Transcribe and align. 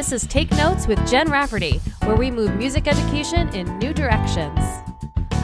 This 0.00 0.12
is 0.12 0.26
Take 0.26 0.50
Notes 0.52 0.86
with 0.86 0.98
Jen 1.06 1.30
Rafferty, 1.30 1.78
where 2.04 2.16
we 2.16 2.30
move 2.30 2.56
music 2.56 2.88
education 2.88 3.54
in 3.54 3.78
new 3.80 3.92
directions. 3.92 4.58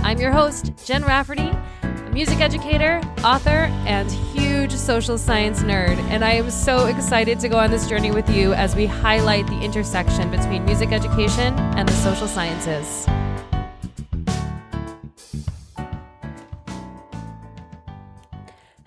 I'm 0.03 0.19
your 0.19 0.33
host, 0.33 0.73
Jen 0.83 1.05
Rafferty, 1.05 1.51
a 1.83 2.11
music 2.11 2.41
educator, 2.41 3.03
author, 3.23 3.69
and 3.85 4.11
huge 4.11 4.73
social 4.73 5.19
science 5.19 5.61
nerd, 5.61 5.99
and 6.09 6.25
I 6.25 6.31
am 6.31 6.51
so 6.51 6.87
excited 6.87 7.39
to 7.41 7.51
go 7.51 7.59
on 7.59 7.71
this 7.71 7.87
journey 7.87 8.13
with 8.13 8.31
you 8.31 8.55
as 8.55 8.75
we 8.75 8.87
highlight 8.87 9.47
the 9.47 9.61
intersection 9.61 10.31
between 10.31 10.65
music 10.65 10.91
education 10.91 11.53
and 11.77 11.87
the 11.87 11.93
social 11.93 12.27
sciences. 12.27 13.07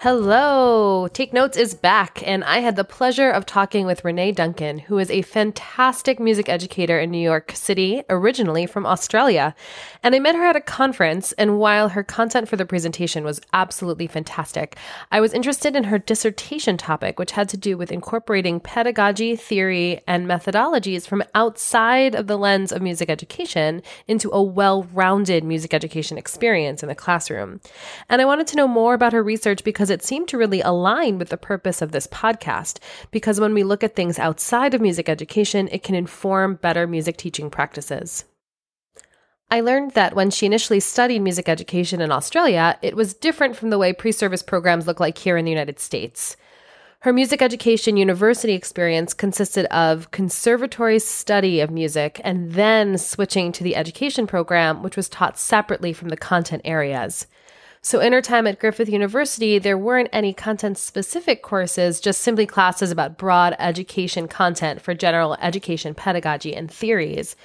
Hello! 0.01 1.09
Take 1.09 1.33
Notes 1.33 1.57
is 1.57 1.73
back, 1.73 2.25
and 2.25 2.41
I 2.45 2.59
had 2.59 2.77
the 2.77 2.85
pleasure 2.85 3.29
of 3.29 3.45
talking 3.45 3.85
with 3.85 4.05
Renee 4.05 4.31
Duncan, 4.31 4.79
who 4.79 4.97
is 4.97 5.11
a 5.11 5.23
fantastic 5.23 6.21
music 6.21 6.47
educator 6.47 6.97
in 6.97 7.11
New 7.11 7.17
York 7.17 7.51
City, 7.53 8.03
originally 8.09 8.65
from 8.65 8.85
Australia. 8.85 9.53
And 10.01 10.15
I 10.15 10.19
met 10.19 10.37
her 10.37 10.45
at 10.45 10.55
a 10.55 10.61
conference, 10.61 11.33
and 11.33 11.59
while 11.59 11.89
her 11.89 12.01
content 12.01 12.47
for 12.47 12.55
the 12.55 12.65
presentation 12.65 13.25
was 13.25 13.41
absolutely 13.51 14.07
fantastic, 14.07 14.77
I 15.11 15.19
was 15.19 15.33
interested 15.33 15.75
in 15.75 15.83
her 15.83 15.99
dissertation 15.99 16.77
topic, 16.77 17.19
which 17.19 17.31
had 17.31 17.49
to 17.49 17.57
do 17.57 17.75
with 17.75 17.91
incorporating 17.91 18.61
pedagogy, 18.61 19.35
theory, 19.35 19.99
and 20.07 20.27
methodologies 20.27 21.07
from 21.07 21.25
outside 21.35 22.15
of 22.15 22.27
the 22.27 22.37
lens 22.37 22.71
of 22.71 22.81
music 22.81 23.09
education 23.09 23.81
into 24.07 24.31
a 24.31 24.41
well 24.41 24.83
rounded 24.93 25.43
music 25.43 25.73
education 25.73 26.17
experience 26.17 26.81
in 26.81 26.87
the 26.87 26.95
classroom. 26.95 27.59
And 28.07 28.21
I 28.21 28.25
wanted 28.25 28.47
to 28.47 28.55
know 28.55 28.67
more 28.69 28.93
about 28.93 29.11
her 29.11 29.21
research 29.21 29.65
because 29.65 29.88
because 29.89 30.03
it 30.03 30.07
seemed 30.07 30.27
to 30.27 30.37
really 30.37 30.61
align 30.61 31.17
with 31.17 31.29
the 31.29 31.37
purpose 31.37 31.81
of 31.81 31.91
this 31.91 32.05
podcast. 32.05 32.77
Because 33.09 33.39
when 33.39 33.55
we 33.55 33.63
look 33.63 33.83
at 33.83 33.95
things 33.95 34.19
outside 34.19 34.75
of 34.75 34.81
music 34.81 35.09
education, 35.09 35.67
it 35.71 35.81
can 35.81 35.95
inform 35.95 36.55
better 36.55 36.85
music 36.85 37.17
teaching 37.17 37.49
practices. 37.49 38.25
I 39.49 39.61
learned 39.61 39.91
that 39.91 40.15
when 40.15 40.29
she 40.29 40.45
initially 40.45 40.79
studied 40.79 41.21
music 41.21 41.49
education 41.49 42.01
in 42.01 42.11
Australia, 42.11 42.77
it 42.83 42.95
was 42.95 43.15
different 43.15 43.55
from 43.55 43.71
the 43.71 43.79
way 43.79 43.91
pre 43.91 44.11
service 44.11 44.43
programs 44.43 44.85
look 44.85 44.99
like 44.99 45.17
here 45.17 45.37
in 45.37 45.45
the 45.45 45.51
United 45.51 45.79
States. 45.79 46.37
Her 46.99 47.11
music 47.11 47.41
education 47.41 47.97
university 47.97 48.53
experience 48.53 49.15
consisted 49.15 49.65
of 49.73 50.11
conservatory 50.11 50.99
study 50.99 51.61
of 51.61 51.71
music 51.71 52.21
and 52.23 52.51
then 52.51 52.99
switching 52.99 53.51
to 53.53 53.63
the 53.63 53.75
education 53.75 54.27
program, 54.27 54.83
which 54.83 54.97
was 54.97 55.09
taught 55.09 55.39
separately 55.39 55.93
from 55.93 56.09
the 56.09 56.17
content 56.17 56.61
areas. 56.63 57.25
So, 57.89 57.99
in 57.99 58.13
her 58.13 58.21
time 58.21 58.45
at 58.45 58.59
Griffith 58.59 58.87
University, 58.87 59.57
there 59.57 59.75
weren't 59.75 60.09
any 60.13 60.31
content 60.31 60.77
specific 60.77 61.41
courses, 61.41 61.99
just 61.99 62.21
simply 62.21 62.45
classes 62.45 62.91
about 62.91 63.17
broad 63.17 63.55
education 63.57 64.27
content 64.27 64.79
for 64.79 64.93
general 64.93 65.35
education 65.41 65.95
pedagogy 65.95 66.55
and 66.55 66.69
theories. 66.69 67.35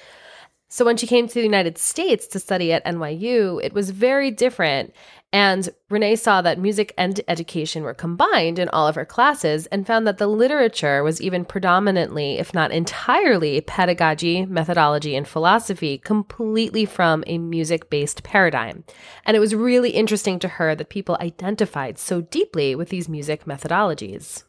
So, 0.69 0.85
when 0.85 0.97
she 0.97 1.07
came 1.07 1.27
to 1.27 1.33
the 1.33 1.41
United 1.41 1.79
States 1.79 2.27
to 2.27 2.39
study 2.39 2.71
at 2.71 2.85
NYU, 2.85 3.59
it 3.63 3.73
was 3.73 3.89
very 3.89 4.29
different. 4.29 4.93
And 5.35 5.67
Renee 5.89 6.15
saw 6.15 6.41
that 6.43 6.59
music 6.59 6.93
and 6.97 7.19
education 7.27 7.83
were 7.83 7.93
combined 7.93 8.57
in 8.57 8.69
all 8.69 8.87
of 8.87 8.95
her 8.95 9.03
classes 9.03 9.65
and 9.65 9.85
found 9.85 10.07
that 10.07 10.17
the 10.17 10.27
literature 10.27 11.03
was 11.03 11.19
even 11.19 11.43
predominantly, 11.43 12.37
if 12.37 12.53
not 12.53 12.71
entirely, 12.71 13.59
pedagogy, 13.59 14.45
methodology, 14.45 15.13
and 15.13 15.27
philosophy, 15.27 15.97
completely 15.97 16.85
from 16.85 17.25
a 17.27 17.37
music 17.37 17.89
based 17.89 18.23
paradigm. 18.23 18.85
And 19.25 19.35
it 19.35 19.41
was 19.41 19.53
really 19.53 19.89
interesting 19.89 20.39
to 20.39 20.47
her 20.47 20.73
that 20.73 20.87
people 20.87 21.17
identified 21.19 21.99
so 21.99 22.21
deeply 22.21 22.73
with 22.73 22.87
these 22.87 23.09
music 23.09 23.43
methodologies. 23.43 24.45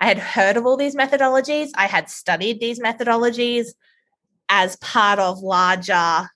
I 0.00 0.06
had 0.06 0.18
heard 0.18 0.56
of 0.56 0.66
all 0.66 0.76
these 0.76 0.94
methodologies, 0.94 1.70
I 1.74 1.88
had 1.88 2.08
studied 2.08 2.60
these 2.60 2.78
methodologies 2.78 3.70
as 4.48 4.76
part 4.76 5.18
of 5.18 5.40
larger 5.40 6.30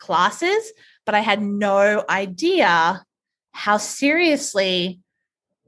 classes, 0.00 0.72
but 1.06 1.14
I 1.14 1.20
had 1.20 1.40
no 1.40 2.04
idea 2.08 3.06
how 3.52 3.76
seriously 3.76 5.00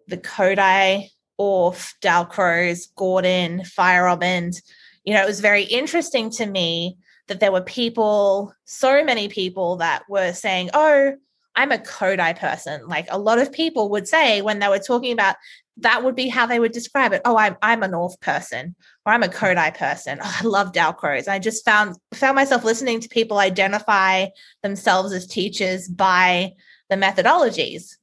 the 0.08 0.16
Kodály, 0.16 1.10
Orff, 1.40 1.94
Dalcroze, 2.02 2.88
Gordon, 2.96 3.60
Feierabend, 3.60 4.60
you 5.04 5.14
know, 5.14 5.22
it 5.22 5.26
was 5.26 5.40
very 5.40 5.64
interesting 5.64 6.30
to 6.30 6.46
me 6.46 6.96
that 7.28 7.40
there 7.40 7.52
were 7.52 7.62
people, 7.62 8.54
so 8.64 9.04
many 9.04 9.28
people 9.28 9.76
that 9.76 10.02
were 10.08 10.32
saying, 10.32 10.70
oh, 10.74 11.14
I'm 11.56 11.72
a 11.72 11.78
Kodály 11.78 12.36
person. 12.38 12.86
Like 12.86 13.06
a 13.10 13.18
lot 13.18 13.38
of 13.38 13.52
people 13.52 13.90
would 13.90 14.08
say 14.08 14.42
when 14.42 14.58
they 14.58 14.68
were 14.68 14.78
talking 14.78 15.12
about 15.12 15.36
that 15.78 16.04
would 16.04 16.14
be 16.14 16.28
how 16.28 16.46
they 16.46 16.60
would 16.60 16.72
describe 16.72 17.12
it. 17.12 17.22
Oh, 17.24 17.36
I'm 17.36 17.56
I'm 17.62 17.82
an 17.82 17.92
Orff 17.92 18.20
person 18.20 18.74
or 19.04 19.12
I'm 19.12 19.22
a 19.22 19.28
Kodály 19.28 19.76
person. 19.76 20.18
Oh, 20.22 20.36
I 20.40 20.44
love 20.44 20.72
Dalcroze. 20.72 21.28
I 21.28 21.38
just 21.38 21.64
found 21.64 21.96
found 22.12 22.36
myself 22.36 22.64
listening 22.64 23.00
to 23.00 23.08
people 23.08 23.38
identify 23.38 24.26
themselves 24.62 25.12
as 25.12 25.26
teachers 25.26 25.88
by 25.88 26.52
the 26.94 27.06
methodologies. 27.06 27.96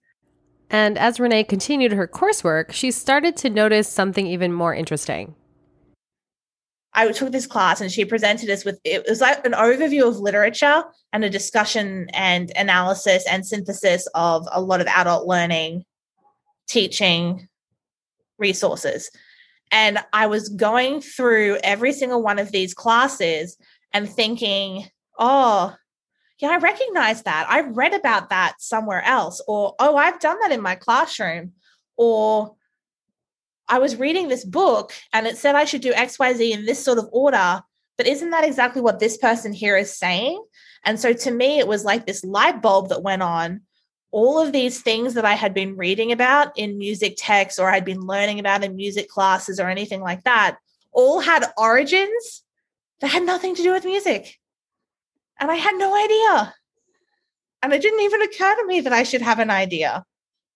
And 0.69 0.97
as 0.97 1.19
Renee 1.19 1.44
continued 1.44 1.91
her 1.91 2.07
coursework, 2.07 2.72
she 2.72 2.91
started 2.91 3.35
to 3.38 3.50
notice 3.50 3.90
something 3.90 4.25
even 4.25 4.53
more 4.53 4.74
interesting. 4.74 5.35
I 6.94 7.12
took 7.12 7.31
this 7.31 7.47
class 7.47 7.79
and 7.79 7.91
she 7.91 8.03
presented 8.03 8.50
us 8.50 8.66
with 8.66 8.79
it 8.84 9.06
was 9.07 9.22
like 9.22 9.46
an 9.46 9.53
overview 9.53 10.07
of 10.07 10.18
literature 10.19 10.84
and 11.13 11.24
a 11.24 11.29
discussion 11.29 12.09
and 12.13 12.52
analysis 12.57 13.25
and 13.29 13.46
synthesis 13.46 14.07
of 14.13 14.47
a 14.52 14.62
lot 14.62 14.81
of 14.81 14.88
adult 14.88 15.25
learning 15.25 15.85
teaching 16.68 17.47
resources. 18.38 19.09
And 19.72 20.00
I 20.12 20.28
was 20.28 20.50
going 20.50 21.00
through 21.00 21.59
every 21.63 21.94
single 21.94 22.22
one 22.22 22.40
of 22.40 22.52
these 22.52 22.73
classes 22.73 23.58
and 23.94 24.09
thinking, 24.09 24.85
oh, 25.18 25.73
yeah, 26.41 26.50
I 26.50 26.57
recognize 26.57 27.24
that. 27.24 27.47
I 27.50 27.62
read 27.62 27.94
about 27.94 28.29
that 28.29 28.56
somewhere 28.59 29.03
else. 29.03 29.41
Or, 29.47 29.75
oh, 29.79 29.96
I've 29.96 30.19
done 30.19 30.38
that 30.41 30.52
in 30.52 30.62
my 30.62 30.75
classroom. 30.75 31.53
Or, 31.97 32.56
I 33.68 33.79
was 33.79 33.96
reading 33.96 34.28
this 34.28 34.44
book 34.44 34.91
and 35.13 35.25
it 35.25 35.38
said 35.38 35.56
I 35.56 35.63
should 35.63 35.81
do 35.81 35.94
XYZ 35.94 36.52
in 36.52 36.66
this 36.66 36.84
sort 36.84 36.97
of 36.97 37.07
order. 37.13 37.62
But 37.97 38.07
isn't 38.07 38.31
that 38.31 38.44
exactly 38.44 38.81
what 38.81 39.00
this 39.00 39.18
person 39.18 39.53
here 39.53 39.78
is 39.78 39.97
saying? 39.97 40.44
And 40.84 41.00
so 41.00 41.13
to 41.13 41.31
me, 41.31 41.59
it 41.59 41.68
was 41.68 41.85
like 41.85 42.06
this 42.06 42.25
light 42.25 42.62
bulb 42.62 42.90
that 42.90 43.03
went 43.03 43.22
on. 43.22 43.62
All 44.12 44.41
of 44.41 44.52
these 44.52 44.81
things 44.81 45.13
that 45.13 45.23
I 45.23 45.35
had 45.35 45.53
been 45.53 45.78
reading 45.78 46.12
about 46.12 46.58
in 46.58 46.78
music 46.78 47.16
texts 47.18 47.59
or 47.59 47.69
I'd 47.69 47.85
been 47.85 48.02
learning 48.02 48.40
about 48.40 48.63
in 48.63 48.75
music 48.75 49.08
classes 49.08 49.58
or 49.58 49.69
anything 49.69 50.02
like 50.02 50.23
that 50.23 50.58
all 50.91 51.22
had 51.22 51.46
origins 51.58 52.44
that 53.00 53.12
had 53.12 53.23
nothing 53.23 53.56
to 53.56 53.63
do 53.63 53.72
with 53.72 53.85
music. 53.85 54.38
And 55.41 55.52
I 55.52 55.56
had 55.56 55.75
no 55.75 55.94
idea. 55.94 56.53
And 57.63 57.74
it 57.74 57.81
didn't 57.81 58.02
even 58.02 58.22
occur 58.22 58.56
to 58.56 58.68
me 58.68 58.81
that 58.81 58.94
I 58.94 59.03
should 59.03 59.22
have 59.22 59.40
an 59.40 59.50
idea 59.50 60.06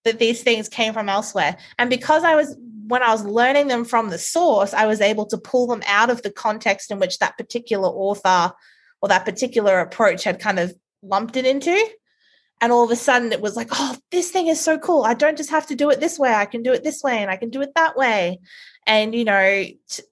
that 0.05 0.19
these 0.19 0.43
things 0.43 0.69
came 0.69 0.93
from 0.93 1.09
elsewhere. 1.09 1.57
And 1.77 1.89
because 1.89 2.23
I 2.23 2.35
was, 2.35 2.55
when 2.87 3.03
I 3.03 3.11
was 3.11 3.25
learning 3.25 3.67
them 3.67 3.83
from 3.83 4.09
the 4.09 4.19
source, 4.19 4.73
I 4.73 4.85
was 4.85 5.01
able 5.01 5.25
to 5.27 5.37
pull 5.37 5.67
them 5.67 5.81
out 5.87 6.11
of 6.11 6.21
the 6.21 6.31
context 6.31 6.91
in 6.91 6.99
which 6.99 7.17
that 7.17 7.37
particular 7.37 7.89
author 7.89 8.53
or 9.01 9.09
that 9.09 9.25
particular 9.25 9.79
approach 9.79 10.23
had 10.23 10.39
kind 10.39 10.59
of 10.59 10.73
lumped 11.01 11.35
it 11.35 11.45
into. 11.45 11.77
And 12.61 12.71
all 12.71 12.83
of 12.83 12.91
a 12.91 12.95
sudden 12.95 13.31
it 13.31 13.41
was 13.41 13.55
like, 13.55 13.69
oh, 13.71 13.97
this 14.11 14.31
thing 14.31 14.47
is 14.47 14.61
so 14.61 14.77
cool. 14.77 15.03
I 15.03 15.15
don't 15.15 15.37
just 15.37 15.49
have 15.49 15.67
to 15.67 15.75
do 15.75 15.89
it 15.89 15.99
this 15.99 16.17
way. 16.17 16.33
I 16.33 16.45
can 16.45 16.63
do 16.63 16.71
it 16.71 16.83
this 16.83 17.03
way 17.03 17.17
and 17.17 17.29
I 17.29 17.37
can 17.37 17.49
do 17.49 17.61
it 17.61 17.73
that 17.75 17.97
way. 17.97 18.39
And, 18.87 19.13
you 19.15 19.25
know, 19.25 19.65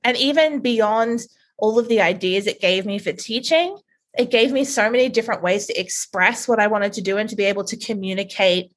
and 0.04 0.18
even 0.18 0.60
beyond 0.60 1.22
all 1.58 1.80
of 1.80 1.88
the 1.88 2.02
ideas 2.02 2.48
it 2.48 2.60
gave 2.60 2.86
me 2.86 3.00
for 3.00 3.14
teaching, 3.14 3.78
it 4.18 4.30
gave 4.30 4.52
me 4.52 4.64
so 4.64 4.90
many 4.90 5.10
different 5.10 5.42
ways 5.42 5.66
to 5.68 5.80
express 5.80 6.48
what 6.48 6.60
I 6.60 6.68
wanted 6.68 6.94
to 6.94 7.02
do 7.02 7.18
and 7.18 7.30
to 7.30 7.36
be 7.36 7.46
able 7.46 7.64
to 7.66 7.78
communicate 7.78 8.72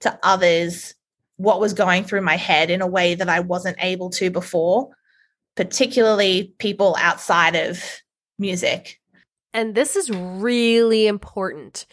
to 0.00 0.18
others 0.22 0.94
what 1.36 1.60
was 1.60 1.72
going 1.72 2.04
through 2.04 2.20
my 2.20 2.36
head 2.36 2.70
in 2.70 2.82
a 2.82 2.86
way 2.86 3.14
that 3.14 3.28
I 3.28 3.40
wasn't 3.40 3.78
able 3.80 4.10
to 4.10 4.30
before, 4.30 4.90
particularly 5.56 6.54
people 6.58 6.94
outside 6.98 7.56
of 7.56 7.82
music. 8.38 9.00
And 9.54 9.74
this 9.74 9.96
is 9.96 10.10
really 10.10 11.06
important 11.06 11.86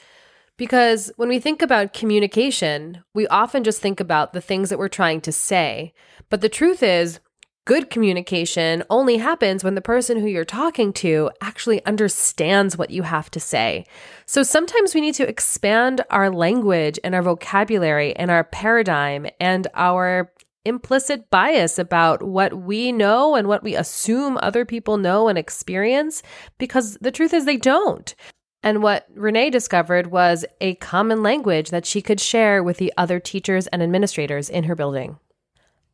because 0.57 1.12
when 1.16 1.30
we 1.30 1.40
think 1.40 1.62
about 1.62 1.94
communication, 1.94 3.04
we 3.13 3.28
often 3.28 3.63
just 3.63 3.81
think 3.81 4.00
about 4.00 4.34
the 4.34 4.42
things 4.42 4.69
that 4.69 4.80
we're 4.80 4.90
trying 4.90 5.22
to 5.22 5.31
say. 5.31 5.94
But 6.30 6.42
the 6.42 6.50
truth 6.50 6.84
is, 6.84 7.19
Good 7.66 7.92
communication 7.92 8.84
only 8.90 9.18
happens 9.18 9.64
when 9.64 9.76
the 9.76 9.82
person 9.82 10.20
who 10.20 10.28
you're 10.28 10.44
talking 10.44 10.92
to 10.94 11.30
actually 11.40 11.86
understands 11.86 12.78
what 12.78 12.90
you 12.90 13.04
have 13.04 13.30
to 13.32 13.40
say. 13.40 13.86
So 14.26 14.42
sometimes 14.42 14.96
we 14.96 15.02
need 15.02 15.14
to 15.16 15.30
expand 15.30 16.02
our 16.10 16.32
language 16.32 17.00
and 17.04 17.14
our 17.14 17.22
vocabulary 17.22 18.16
and 18.16 18.32
our 18.32 18.44
paradigm 18.44 19.28
and 19.40 19.68
our 19.76 20.32
implicit 20.66 21.30
bias 21.30 21.78
about 21.78 22.24
what 22.24 22.54
we 22.54 22.92
know 22.92 23.36
and 23.36 23.48
what 23.48 23.64
we 23.64 23.76
assume 23.76 24.40
other 24.42 24.66
people 24.66 24.98
know 24.98 25.28
and 25.28 25.38
experience 25.38 26.24
because 26.58 26.98
the 27.02 27.12
truth 27.12 27.34
is 27.34 27.46
they 27.46 27.58
don't. 27.58 28.16
And 28.64 28.84
what 28.84 29.06
Renee 29.14 29.52
discovered 29.52 30.08
was 30.08 30.44
a 30.60 30.76
common 30.76 31.24
language 31.24 31.70
that 31.70 31.86
she 31.86 32.02
could 32.02 32.20
share 32.20 32.62
with 32.62 32.78
the 32.78 32.92
other 32.98 33.20
teachers 33.20 33.68
and 33.68 33.82
administrators 33.82 34.50
in 34.50 34.66
her 34.66 34.76
building 34.76 35.18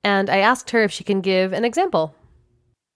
and 0.05 0.29
I 0.29 0.37
asked 0.37 0.69
her 0.69 0.83
if 0.83 0.91
she 0.91 1.03
can 1.03 1.19
give 1.19 1.51
an 1.51 1.65
example. 1.65 2.15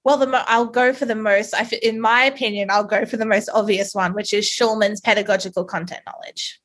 Well, 0.04 0.18
the 0.18 0.28
mo- 0.28 0.44
I'll 0.46 0.68
go 0.68 0.94
for 0.94 1.06
the 1.06 1.16
most. 1.16 1.56
In 1.82 2.00
my 2.00 2.24
opinion, 2.24 2.70
I'll 2.70 2.84
go 2.84 3.04
for 3.04 3.18
the 3.18 3.26
most 3.26 3.50
obvious 3.52 3.96
one, 3.96 4.14
which 4.14 4.32
is 4.32 4.46
Shulman's 4.46 5.02
pedagogical 5.02 5.66
content 5.66 6.02
knowledge, 6.06 6.62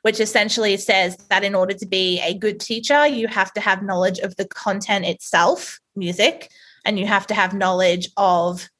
which 0.00 0.18
essentially 0.18 0.78
says 0.78 1.18
that 1.28 1.44
in 1.44 1.54
order 1.54 1.74
to 1.74 1.86
be 1.86 2.20
a 2.20 2.32
good 2.32 2.58
teacher, 2.58 3.06
you 3.06 3.28
have 3.28 3.52
to 3.52 3.60
have 3.60 3.82
knowledge 3.82 4.18
of 4.18 4.34
the 4.36 4.46
content 4.46 5.04
itself, 5.04 5.78
music, 5.94 6.50
and 6.86 6.98
you 6.98 7.06
have 7.06 7.26
to 7.26 7.34
have 7.34 7.52
knowledge 7.52 8.08
of 8.16 8.70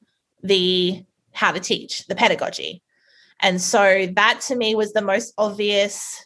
the 0.42 1.04
how 1.32 1.52
to 1.52 1.60
teach, 1.60 2.06
the 2.06 2.14
pedagogy. 2.14 2.82
And 3.40 3.60
so 3.60 4.06
that 4.16 4.40
to 4.48 4.56
me 4.56 4.74
was 4.74 4.94
the 4.94 5.02
most 5.02 5.34
obvious 5.36 6.24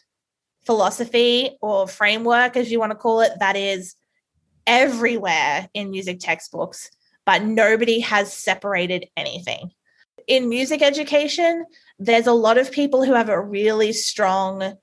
philosophy 0.65 1.57
or 1.61 1.89
framework, 1.89 2.55
as 2.55 2.71
you 2.71 2.79
want 2.79 2.91
to 2.91 2.97
call 2.97 3.19
it, 3.19 3.33
that 3.39 3.57
is 3.57 3.96
everywhere 4.67 5.69
in 5.73 5.89
music 5.89 6.19
textbooks, 6.19 6.91
but 7.25 7.41
nobody 7.41 8.01
has 8.01 8.31
separated 8.31 9.07
anything. 9.17 9.71
In 10.27 10.49
music 10.49 10.81
education, 10.81 11.65
there's 11.97 12.27
a 12.27 12.33
lot 12.33 12.57
of 12.57 12.71
people 12.71 13.03
who 13.03 13.13
have 13.13 13.29
a 13.29 13.41
really 13.41 13.93
strong, 13.93 14.73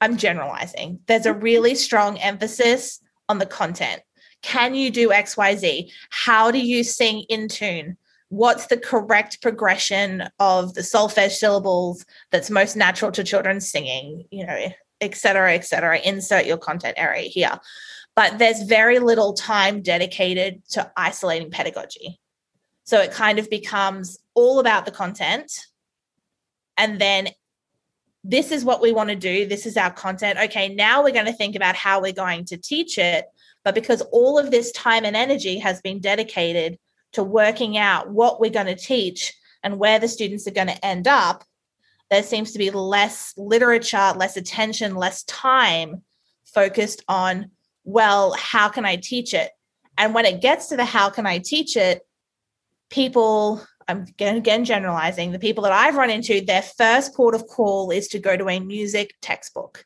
I'm 0.00 0.16
generalizing, 0.16 1.00
there's 1.06 1.26
a 1.26 1.34
really 1.34 1.74
strong 1.74 2.18
emphasis 2.18 3.00
on 3.28 3.38
the 3.38 3.46
content. 3.46 4.02
Can 4.42 4.74
you 4.74 4.90
do 4.90 5.08
XYZ? 5.08 5.90
How 6.10 6.50
do 6.50 6.58
you 6.58 6.84
sing 6.84 7.24
in 7.28 7.48
tune? 7.48 7.96
What's 8.28 8.66
the 8.66 8.76
correct 8.76 9.42
progression 9.42 10.28
of 10.38 10.74
the 10.74 10.82
solfege 10.82 11.32
syllables 11.32 12.04
that's 12.30 12.50
most 12.50 12.76
natural 12.76 13.10
to 13.12 13.24
children 13.24 13.60
singing? 13.60 14.24
You 14.30 14.46
know, 14.46 14.68
et 15.00 15.14
cetera, 15.14 15.54
et 15.54 15.64
cetera. 15.64 15.98
Insert 15.98 16.46
your 16.46 16.58
content 16.58 16.94
area 16.96 17.28
here. 17.28 17.58
But 18.16 18.38
there's 18.38 18.62
very 18.62 18.98
little 18.98 19.34
time 19.34 19.82
dedicated 19.82 20.66
to 20.70 20.90
isolating 20.96 21.50
pedagogy. 21.50 22.18
So 22.84 23.00
it 23.00 23.12
kind 23.12 23.38
of 23.38 23.50
becomes 23.50 24.18
all 24.34 24.58
about 24.58 24.86
the 24.86 24.90
content. 24.90 25.52
And 26.76 26.98
then 26.98 27.28
this 28.24 28.50
is 28.50 28.64
what 28.64 28.80
we 28.80 28.92
want 28.92 29.10
to 29.10 29.16
do. 29.16 29.46
This 29.46 29.66
is 29.66 29.76
our 29.76 29.90
content. 29.90 30.38
Okay, 30.38 30.74
now 30.74 31.04
we're 31.04 31.12
going 31.12 31.26
to 31.26 31.32
think 31.32 31.54
about 31.54 31.76
how 31.76 32.00
we're 32.00 32.12
going 32.12 32.44
to 32.46 32.56
teach 32.56 32.98
it. 32.98 33.26
But 33.64 33.74
because 33.74 34.00
all 34.12 34.38
of 34.38 34.50
this 34.50 34.72
time 34.72 35.04
and 35.04 35.14
energy 35.14 35.58
has 35.58 35.80
been 35.82 36.00
dedicated 36.00 36.78
to 37.12 37.22
working 37.22 37.76
out 37.76 38.10
what 38.10 38.40
we're 38.40 38.50
going 38.50 38.66
to 38.66 38.74
teach 38.76 39.32
and 39.62 39.78
where 39.78 39.98
the 39.98 40.08
students 40.08 40.46
are 40.46 40.52
going 40.52 40.68
to 40.68 40.84
end 40.84 41.06
up, 41.06 41.44
there 42.10 42.22
seems 42.22 42.52
to 42.52 42.58
be 42.58 42.70
less 42.70 43.34
literature, 43.36 44.12
less 44.16 44.36
attention, 44.36 44.94
less 44.94 45.24
time 45.24 46.02
focused 46.44 47.02
on, 47.08 47.50
well, 47.86 48.34
how 48.34 48.68
can 48.68 48.84
I 48.84 48.96
teach 48.96 49.32
it? 49.32 49.50
And 49.96 50.12
when 50.12 50.26
it 50.26 50.42
gets 50.42 50.66
to 50.68 50.76
the 50.76 50.84
how 50.84 51.08
can 51.08 51.24
I 51.24 51.38
teach 51.38 51.76
it, 51.76 52.02
people, 52.90 53.64
I'm 53.88 54.02
again, 54.02 54.36
again 54.36 54.64
generalizing, 54.64 55.30
the 55.30 55.38
people 55.38 55.62
that 55.64 55.72
I've 55.72 55.94
run 55.94 56.10
into, 56.10 56.40
their 56.40 56.62
first 56.62 57.14
port 57.14 57.34
of 57.34 57.46
call 57.46 57.90
is 57.90 58.08
to 58.08 58.18
go 58.18 58.36
to 58.36 58.50
a 58.50 58.60
music 58.60 59.14
textbook. 59.22 59.84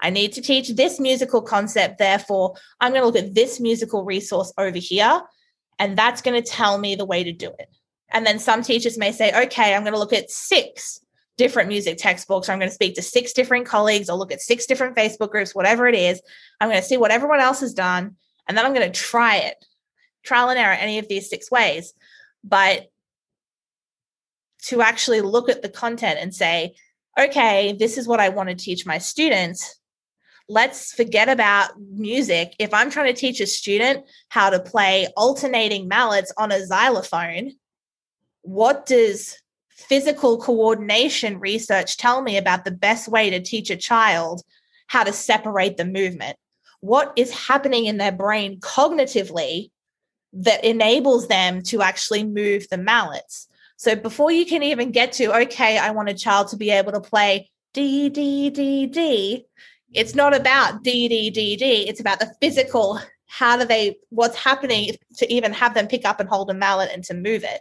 I 0.00 0.10
need 0.10 0.32
to 0.32 0.40
teach 0.40 0.70
this 0.70 0.98
musical 0.98 1.42
concept. 1.42 1.98
Therefore, 1.98 2.56
I'm 2.80 2.90
going 2.90 3.02
to 3.02 3.06
look 3.06 3.22
at 3.22 3.34
this 3.34 3.60
musical 3.60 4.04
resource 4.04 4.52
over 4.58 4.78
here, 4.78 5.20
and 5.78 5.96
that's 5.96 6.22
going 6.22 6.42
to 6.42 6.50
tell 6.50 6.78
me 6.78 6.96
the 6.96 7.04
way 7.04 7.22
to 7.22 7.32
do 7.32 7.52
it. 7.58 7.68
And 8.10 8.26
then 8.26 8.38
some 8.38 8.62
teachers 8.62 8.98
may 8.98 9.12
say, 9.12 9.30
okay, 9.44 9.74
I'm 9.74 9.82
going 9.82 9.92
to 9.92 9.98
look 9.98 10.12
at 10.12 10.30
six 10.30 11.00
different 11.42 11.68
music 11.68 11.98
textbooks. 11.98 12.48
I'm 12.48 12.60
going 12.60 12.70
to 12.70 12.74
speak 12.74 12.94
to 12.94 13.02
six 13.02 13.32
different 13.32 13.66
colleagues. 13.66 14.08
I'll 14.08 14.16
look 14.16 14.30
at 14.30 14.40
six 14.40 14.64
different 14.64 14.96
Facebook 14.96 15.30
groups, 15.30 15.56
whatever 15.56 15.88
it 15.88 15.96
is. 15.96 16.22
I'm 16.60 16.68
going 16.68 16.80
to 16.80 16.86
see 16.86 16.96
what 16.96 17.10
everyone 17.10 17.40
else 17.40 17.58
has 17.60 17.74
done. 17.74 18.14
And 18.46 18.56
then 18.56 18.64
I'm 18.64 18.72
going 18.72 18.90
to 18.90 19.00
try 19.00 19.38
it, 19.38 19.56
trial 20.22 20.50
and 20.50 20.58
error, 20.58 20.72
any 20.72 21.00
of 21.00 21.08
these 21.08 21.28
six 21.28 21.50
ways. 21.50 21.94
But 22.44 22.86
to 24.66 24.82
actually 24.82 25.20
look 25.20 25.48
at 25.48 25.62
the 25.62 25.68
content 25.68 26.20
and 26.20 26.32
say, 26.32 26.76
okay, 27.18 27.74
this 27.76 27.98
is 27.98 28.06
what 28.06 28.20
I 28.20 28.28
want 28.28 28.48
to 28.48 28.54
teach 28.54 28.86
my 28.86 28.98
students. 28.98 29.80
Let's 30.48 30.92
forget 30.92 31.28
about 31.28 31.70
music. 31.80 32.54
If 32.60 32.72
I'm 32.72 32.88
trying 32.88 33.12
to 33.12 33.20
teach 33.20 33.40
a 33.40 33.48
student 33.48 34.04
how 34.28 34.50
to 34.50 34.60
play 34.60 35.08
alternating 35.16 35.88
mallets 35.88 36.32
on 36.38 36.52
a 36.52 36.64
xylophone, 36.64 37.54
what 38.42 38.86
does 38.86 39.41
physical 39.82 40.38
coordination 40.38 41.38
research 41.40 41.96
tell 41.96 42.22
me 42.22 42.36
about 42.36 42.64
the 42.64 42.70
best 42.70 43.08
way 43.08 43.30
to 43.30 43.40
teach 43.40 43.70
a 43.70 43.76
child 43.76 44.42
how 44.86 45.04
to 45.04 45.12
separate 45.12 45.76
the 45.76 45.84
movement? 45.84 46.36
What 46.80 47.12
is 47.16 47.30
happening 47.30 47.86
in 47.86 47.96
their 47.96 48.12
brain 48.12 48.60
cognitively 48.60 49.70
that 50.34 50.64
enables 50.64 51.28
them 51.28 51.62
to 51.64 51.82
actually 51.82 52.24
move 52.24 52.68
the 52.68 52.78
mallets? 52.78 53.48
So 53.76 53.96
before 53.96 54.30
you 54.30 54.46
can 54.46 54.62
even 54.62 54.92
get 54.92 55.12
to, 55.14 55.36
okay, 55.42 55.78
I 55.78 55.90
want 55.90 56.08
a 56.08 56.14
child 56.14 56.48
to 56.48 56.56
be 56.56 56.70
able 56.70 56.92
to 56.92 57.00
play 57.00 57.50
D, 57.74 58.08
D, 58.08 58.50
D, 58.50 58.86
D, 58.86 59.46
it's 59.92 60.14
not 60.14 60.34
about 60.34 60.82
D, 60.82 61.08
D, 61.08 61.30
D, 61.30 61.56
D. 61.56 61.88
It's 61.88 62.00
about 62.00 62.20
the 62.20 62.34
physical. 62.40 63.00
How 63.26 63.56
do 63.56 63.64
they, 63.64 63.96
what's 64.10 64.36
happening 64.36 64.94
to 65.16 65.32
even 65.32 65.52
have 65.52 65.74
them 65.74 65.88
pick 65.88 66.04
up 66.04 66.20
and 66.20 66.28
hold 66.28 66.50
a 66.50 66.54
mallet 66.54 66.90
and 66.92 67.04
to 67.04 67.14
move 67.14 67.44
it? 67.44 67.60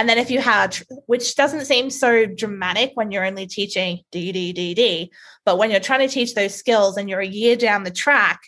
And 0.00 0.08
then 0.08 0.16
if 0.16 0.30
you 0.30 0.40
had, 0.40 0.78
which 1.04 1.34
doesn't 1.34 1.66
seem 1.66 1.90
so 1.90 2.24
dramatic 2.24 2.92
when 2.94 3.10
you're 3.10 3.26
only 3.26 3.46
teaching 3.46 4.00
D, 4.10 4.32
D, 4.32 4.50
D, 4.54 4.72
D, 4.72 5.12
but 5.44 5.58
when 5.58 5.70
you're 5.70 5.78
trying 5.78 6.08
to 6.08 6.08
teach 6.08 6.34
those 6.34 6.54
skills 6.54 6.96
and 6.96 7.06
you're 7.06 7.20
a 7.20 7.26
year 7.26 7.54
down 7.54 7.82
the 7.82 7.90
track 7.90 8.40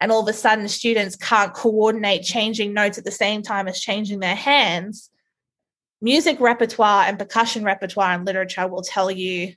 and 0.00 0.12
all 0.12 0.22
of 0.22 0.28
a 0.28 0.32
sudden 0.32 0.68
students 0.68 1.16
can't 1.16 1.54
coordinate 1.54 2.22
changing 2.22 2.72
notes 2.72 2.98
at 2.98 3.04
the 3.04 3.10
same 3.10 3.42
time 3.42 3.66
as 3.66 3.80
changing 3.80 4.20
their 4.20 4.36
hands, 4.36 5.10
music 6.00 6.38
repertoire 6.38 7.06
and 7.06 7.18
percussion 7.18 7.64
repertoire 7.64 8.12
and 8.12 8.24
literature 8.24 8.68
will 8.68 8.82
tell 8.82 9.10
you 9.10 9.54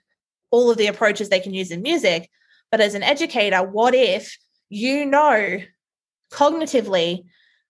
all 0.49 0.71
of 0.71 0.77
the 0.77 0.87
approaches 0.87 1.29
they 1.29 1.39
can 1.39 1.53
use 1.53 1.69
in 1.69 1.83
music. 1.83 2.27
But 2.71 2.81
as 2.81 2.95
an 2.95 3.03
educator, 3.03 3.61
what 3.61 3.93
if 3.93 4.35
you 4.69 5.05
know 5.05 5.59
cognitively 6.31 7.25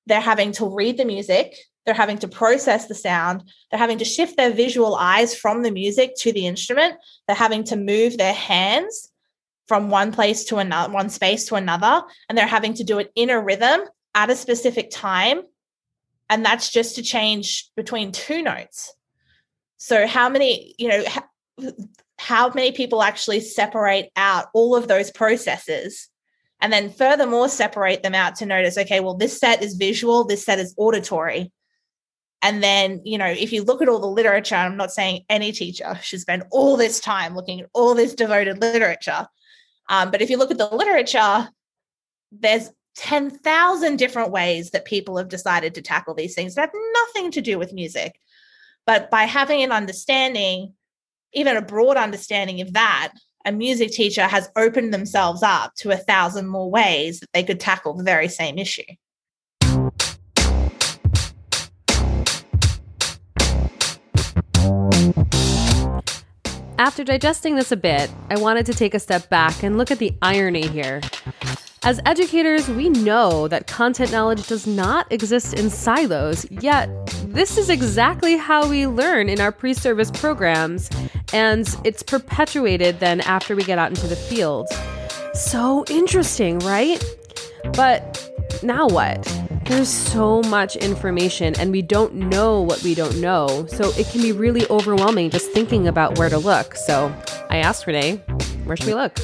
they're 0.05 0.21
having 0.21 0.53
to 0.53 0.73
read 0.73 0.95
the 0.95 1.03
music, 1.03 1.57
they're 1.85 1.93
having 1.93 2.17
to 2.19 2.27
process 2.27 2.87
the 2.87 2.95
sound. 2.95 3.43
They're 3.69 3.79
having 3.79 3.99
to 3.99 4.05
shift 4.05 4.37
their 4.37 4.51
visual 4.51 4.95
eyes 4.95 5.35
from 5.35 5.61
the 5.61 5.71
music 5.71 6.15
to 6.19 6.33
the 6.33 6.47
instrument. 6.47 6.95
They're 7.27 7.35
having 7.35 7.63
to 7.65 7.75
move 7.75 8.17
their 8.17 8.33
hands 8.33 9.11
from 9.67 9.89
one 9.89 10.11
place 10.11 10.45
to 10.45 10.57
another, 10.57 10.91
one 10.91 11.09
space 11.09 11.45
to 11.45 11.55
another. 11.55 12.03
And 12.27 12.37
they're 12.37 12.47
having 12.47 12.73
to 12.75 12.83
do 12.83 12.99
it 12.99 13.11
in 13.15 13.29
a 13.29 13.39
rhythm 13.39 13.81
at 14.15 14.29
a 14.29 14.35
specific 14.35 14.89
time. 14.91 15.41
And 16.29 16.43
that's 16.43 16.71
just 16.71 16.95
to 16.95 17.03
change 17.03 17.69
between 17.75 18.11
two 18.11 18.41
notes. 18.41 18.93
So, 19.77 20.07
how 20.07 20.29
many, 20.29 20.73
you 20.79 20.87
know, 20.87 21.03
how, 22.17 22.49
many 22.49 22.71
people 22.71 23.03
actually 23.03 23.41
separate 23.41 24.09
out 24.15 24.47
all 24.53 24.75
of 24.75 24.87
those 24.87 25.11
processes 25.11 26.09
and 26.59 26.73
then 26.73 26.89
furthermore 26.89 27.47
separate 27.49 28.01
them 28.01 28.15
out 28.15 28.35
to 28.35 28.45
notice 28.45 28.77
okay 28.77 28.99
well 28.99 29.13
this 29.13 29.39
set 29.39 29.61
is 29.61 29.75
visual 29.75 30.25
this 30.25 30.43
set 30.43 30.59
is 30.59 30.73
auditory 30.77 31.51
and 32.45 32.61
then, 32.61 33.01
you 33.03 33.17
know, 33.17 33.25
if 33.25 33.51
you 33.51 33.63
look 33.63 33.81
at 33.81 33.89
all 33.89 33.99
the 33.99 34.05
literature, 34.05 34.53
I'm 34.53 34.77
not 34.77 34.91
saying 34.91 35.25
any 35.29 35.51
teacher 35.51 35.97
should 36.03 36.21
spend 36.21 36.43
all 36.51 36.77
this 36.77 36.99
time 36.99 37.33
looking 37.33 37.61
at 37.61 37.69
all 37.73 37.95
this 37.95 38.13
devoted 38.13 38.61
literature. 38.61 39.27
Um, 39.89 40.11
but 40.11 40.21
if 40.21 40.29
you 40.29 40.37
look 40.37 40.51
at 40.51 40.59
the 40.59 40.67
literature, 40.67 41.49
there's 42.31 42.69
10,000 42.97 43.95
different 43.97 44.29
ways 44.29 44.69
that 44.69 44.85
people 44.85 45.17
have 45.17 45.27
decided 45.27 45.73
to 45.73 45.81
tackle 45.81 46.13
these 46.13 46.35
things 46.35 46.53
that 46.53 46.69
have 46.69 46.81
nothing 46.93 47.31
to 47.31 47.41
do 47.41 47.57
with 47.57 47.73
music. 47.73 48.19
But 48.85 49.09
by 49.09 49.23
having 49.23 49.63
an 49.63 49.71
understanding, 49.71 50.73
even 51.33 51.57
a 51.57 51.63
broad 51.63 51.97
understanding 51.97 52.61
of 52.61 52.73
that, 52.73 53.11
a 53.43 53.51
music 53.51 53.89
teacher 53.89 54.27
has 54.27 54.51
opened 54.55 54.93
themselves 54.93 55.41
up 55.41 55.73
to 55.77 55.89
a 55.89 55.97
thousand 55.97 56.45
more 56.45 56.69
ways 56.69 57.21
that 57.21 57.29
they 57.33 57.41
could 57.41 57.59
tackle 57.59 57.95
the 57.95 58.03
very 58.03 58.27
same 58.27 58.59
issue. 58.59 58.83
After 66.77 67.05
digesting 67.05 67.55
this 67.55 67.71
a 67.71 67.77
bit, 67.77 68.11
I 68.29 68.37
wanted 68.37 68.65
to 68.65 68.73
take 68.73 68.93
a 68.93 68.99
step 68.99 69.29
back 69.29 69.63
and 69.63 69.77
look 69.77 69.91
at 69.91 69.99
the 69.99 70.13
irony 70.21 70.67
here. 70.67 70.99
As 71.83 72.01
educators, 72.05 72.67
we 72.67 72.89
know 72.89 73.47
that 73.47 73.67
content 73.67 74.11
knowledge 74.11 74.45
does 74.47 74.67
not 74.67 75.09
exist 75.09 75.53
in 75.53 75.69
silos, 75.69 76.45
yet, 76.51 76.89
this 77.27 77.57
is 77.57 77.69
exactly 77.69 78.35
how 78.35 78.67
we 78.67 78.87
learn 78.87 79.29
in 79.29 79.39
our 79.39 79.53
pre 79.53 79.73
service 79.73 80.11
programs, 80.11 80.89
and 81.31 81.65
it's 81.85 82.03
perpetuated 82.03 82.99
then 82.99 83.21
after 83.21 83.55
we 83.55 83.63
get 83.63 83.77
out 83.77 83.89
into 83.89 84.07
the 84.07 84.15
field. 84.15 84.67
So 85.33 85.85
interesting, 85.89 86.59
right? 86.59 87.01
But 87.73 88.29
now 88.63 88.87
what? 88.87 89.25
There's 89.65 89.89
so 89.89 90.43
much 90.43 90.75
information 90.75 91.55
and 91.59 91.71
we 91.71 91.81
don't 91.81 92.13
know 92.13 92.61
what 92.61 92.83
we 92.83 92.93
don't 92.93 93.19
know. 93.19 93.65
So 93.67 93.89
it 93.97 94.07
can 94.09 94.21
be 94.21 94.31
really 94.31 94.67
overwhelming 94.69 95.31
just 95.31 95.51
thinking 95.53 95.87
about 95.87 96.19
where 96.19 96.29
to 96.29 96.37
look. 96.37 96.75
So 96.75 97.11
I 97.49 97.57
asked 97.57 97.87
Renee, 97.87 98.17
where 98.65 98.77
should 98.77 98.85
we 98.85 98.93
look? 98.93 99.17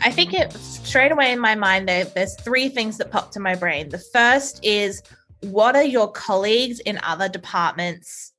I 0.00 0.10
think 0.10 0.32
it 0.32 0.50
straight 0.54 1.12
away 1.12 1.30
in 1.30 1.40
my 1.40 1.54
mind 1.54 1.86
there, 1.86 2.06
there's 2.06 2.34
three 2.40 2.70
things 2.70 2.96
that 2.98 3.10
popped 3.10 3.34
to 3.34 3.40
my 3.40 3.54
brain. 3.54 3.90
The 3.90 3.98
first 3.98 4.64
is 4.64 5.02
what 5.40 5.76
are 5.76 5.84
your 5.84 6.10
colleagues 6.10 6.80
in 6.80 6.98
other 7.02 7.28
departments 7.28 8.32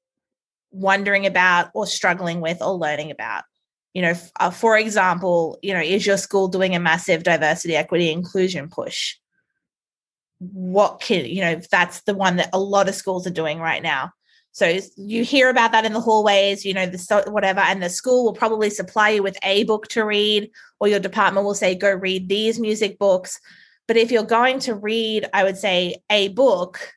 wondering 0.72 1.28
about 1.28 1.70
or 1.76 1.86
struggling 1.86 2.42
with 2.42 2.64
or 2.64 2.74
learning 2.74 3.12
about? 3.12 3.44
You 3.94 4.02
know, 4.02 4.14
uh, 4.40 4.50
for 4.50 4.76
example, 4.76 5.60
you 5.62 5.72
know, 5.72 5.82
is 5.82 6.08
your 6.08 6.18
school 6.18 6.48
doing 6.48 6.76
a 6.76 6.80
massive 6.80 7.22
diversity, 7.22 7.76
equity, 7.76 8.12
inclusion 8.12 8.70
push? 8.70 9.18
What 10.40 11.00
can, 11.00 11.26
you 11.26 11.42
know, 11.42 11.62
that's 11.72 12.02
the 12.02 12.14
one 12.14 12.36
that 12.38 12.50
a 12.54 12.60
lot 12.60 12.90
of 12.90 12.96
schools 12.96 13.26
are 13.26 13.32
doing 13.32 13.60
right 13.60 13.82
now. 13.82 14.12
So 14.52 14.80
you 14.98 15.24
hear 15.24 15.50
about 15.50 15.72
that 15.72 15.86
in 15.86 15.94
the 15.94 16.00
hallways, 16.00 16.64
you 16.64 16.76
know, 16.76 16.86
the 16.86 17.24
whatever, 17.28 17.62
and 17.62 17.82
the 17.82 17.90
school 17.90 18.24
will 18.24 18.34
probably 18.34 18.70
supply 18.70 19.10
you 19.10 19.24
with 19.24 19.38
a 19.42 19.64
book 19.64 19.88
to 19.90 20.06
read, 20.06 20.52
or 20.80 20.88
your 20.88 21.00
department 21.00 21.46
will 21.46 21.56
say, 21.56 21.74
go 21.74 21.92
read 21.92 22.30
these 22.30 22.60
music 22.60 23.00
books. 23.00 23.40
But 23.88 23.98
if 23.98 24.12
you're 24.12 24.24
going 24.24 24.60
to 24.60 24.76
read, 24.76 25.28
I 25.34 25.44
would 25.44 25.58
say 25.58 25.96
a 26.10 26.28
book, 26.30 26.94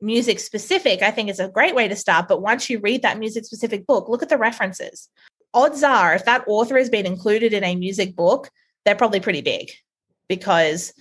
music 0.00 0.38
specific, 0.38 1.02
I 1.02 1.10
think 1.10 1.28
is 1.28 1.40
a 1.40 1.48
great 1.48 1.74
way 1.74 1.88
to 1.88 1.96
start. 1.96 2.28
But 2.28 2.40
once 2.40 2.70
you 2.70 2.78
read 2.78 3.02
that 3.02 3.18
music 3.18 3.44
specific 3.44 3.86
book, 3.86 4.08
look 4.08 4.22
at 4.22 4.28
the 4.28 4.38
references. 4.38 5.08
Odds 5.54 5.82
are, 5.82 6.14
if 6.14 6.24
that 6.24 6.44
author 6.46 6.76
has 6.78 6.88
been 6.88 7.06
included 7.06 7.52
in 7.52 7.64
a 7.64 7.74
music 7.74 8.14
book, 8.14 8.50
they're 8.84 8.94
probably 8.94 9.20
pretty 9.20 9.40
big 9.40 9.70
because 10.28 10.92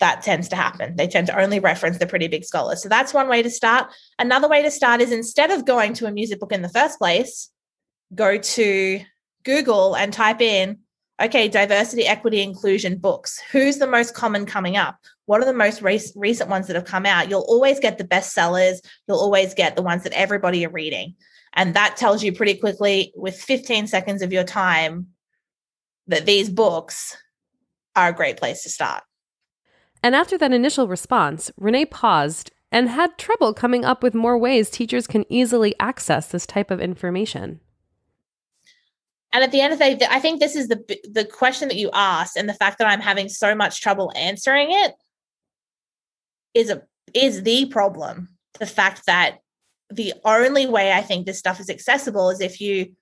that 0.00 0.22
tends 0.22 0.48
to 0.48 0.56
happen. 0.56 0.96
They 0.96 1.06
tend 1.06 1.28
to 1.28 1.38
only 1.38 1.60
reference 1.60 1.98
the 1.98 2.06
pretty 2.06 2.28
big 2.28 2.44
scholars. 2.44 2.82
So 2.82 2.88
that's 2.88 3.14
one 3.14 3.28
way 3.28 3.42
to 3.42 3.50
start. 3.50 3.90
Another 4.18 4.48
way 4.48 4.62
to 4.62 4.70
start 4.70 5.00
is 5.00 5.12
instead 5.12 5.50
of 5.50 5.64
going 5.64 5.94
to 5.94 6.06
a 6.06 6.12
music 6.12 6.40
book 6.40 6.52
in 6.52 6.62
the 6.62 6.68
first 6.68 6.98
place, 6.98 7.50
go 8.14 8.38
to 8.38 9.00
Google 9.44 9.96
and 9.96 10.12
type 10.12 10.40
in 10.40 10.78
okay, 11.22 11.48
diversity, 11.48 12.06
equity, 12.06 12.42
inclusion 12.42 12.98
books. 12.98 13.40
Who's 13.52 13.78
the 13.78 13.86
most 13.86 14.14
common 14.14 14.46
coming 14.46 14.76
up? 14.76 14.98
What 15.26 15.40
are 15.40 15.44
the 15.44 15.54
most 15.54 15.80
recent 15.80 16.50
ones 16.50 16.66
that 16.66 16.76
have 16.76 16.84
come 16.84 17.06
out? 17.06 17.30
You'll 17.30 17.46
always 17.48 17.78
get 17.78 17.98
the 17.98 18.04
bestsellers. 18.04 18.78
You'll 19.06 19.20
always 19.20 19.54
get 19.54 19.76
the 19.76 19.82
ones 19.82 20.02
that 20.02 20.12
everybody 20.12 20.66
are 20.66 20.70
reading. 20.70 21.14
And 21.52 21.74
that 21.74 21.96
tells 21.96 22.24
you 22.24 22.32
pretty 22.32 22.54
quickly, 22.54 23.12
with 23.14 23.40
15 23.40 23.86
seconds 23.86 24.22
of 24.22 24.32
your 24.32 24.42
time, 24.42 25.06
that 26.08 26.26
these 26.26 26.50
books 26.50 27.16
are 27.94 28.08
a 28.08 28.14
great 28.14 28.36
place 28.36 28.64
to 28.64 28.70
start. 28.70 29.04
And 30.04 30.14
after 30.14 30.36
that 30.36 30.52
initial 30.52 30.86
response, 30.86 31.50
Renee 31.56 31.86
paused 31.86 32.52
and 32.70 32.90
had 32.90 33.16
trouble 33.16 33.54
coming 33.54 33.86
up 33.86 34.02
with 34.02 34.14
more 34.14 34.36
ways 34.36 34.68
teachers 34.68 35.06
can 35.06 35.24
easily 35.32 35.74
access 35.80 36.26
this 36.26 36.46
type 36.46 36.70
of 36.70 36.78
information. 36.78 37.58
And 39.32 39.42
at 39.42 39.50
the 39.50 39.62
end 39.62 39.72
of 39.72 39.78
the 39.78 39.94
day, 39.94 40.06
I 40.10 40.20
think 40.20 40.40
this 40.40 40.56
is 40.56 40.68
the 40.68 40.84
the 41.10 41.24
question 41.24 41.68
that 41.68 41.78
you 41.78 41.88
asked, 41.94 42.36
and 42.36 42.46
the 42.46 42.54
fact 42.54 42.78
that 42.78 42.86
I'm 42.86 43.00
having 43.00 43.30
so 43.30 43.54
much 43.54 43.80
trouble 43.80 44.12
answering 44.14 44.68
it 44.72 44.92
is 46.52 46.68
a 46.68 46.82
is 47.14 47.42
the 47.42 47.64
problem. 47.66 48.28
The 48.60 48.66
fact 48.66 49.06
that 49.06 49.38
the 49.88 50.12
only 50.22 50.66
way 50.66 50.92
I 50.92 51.00
think 51.00 51.24
this 51.24 51.38
stuff 51.38 51.60
is 51.60 51.70
accessible 51.70 52.28
is 52.28 52.42
if 52.42 52.60
you 52.60 52.94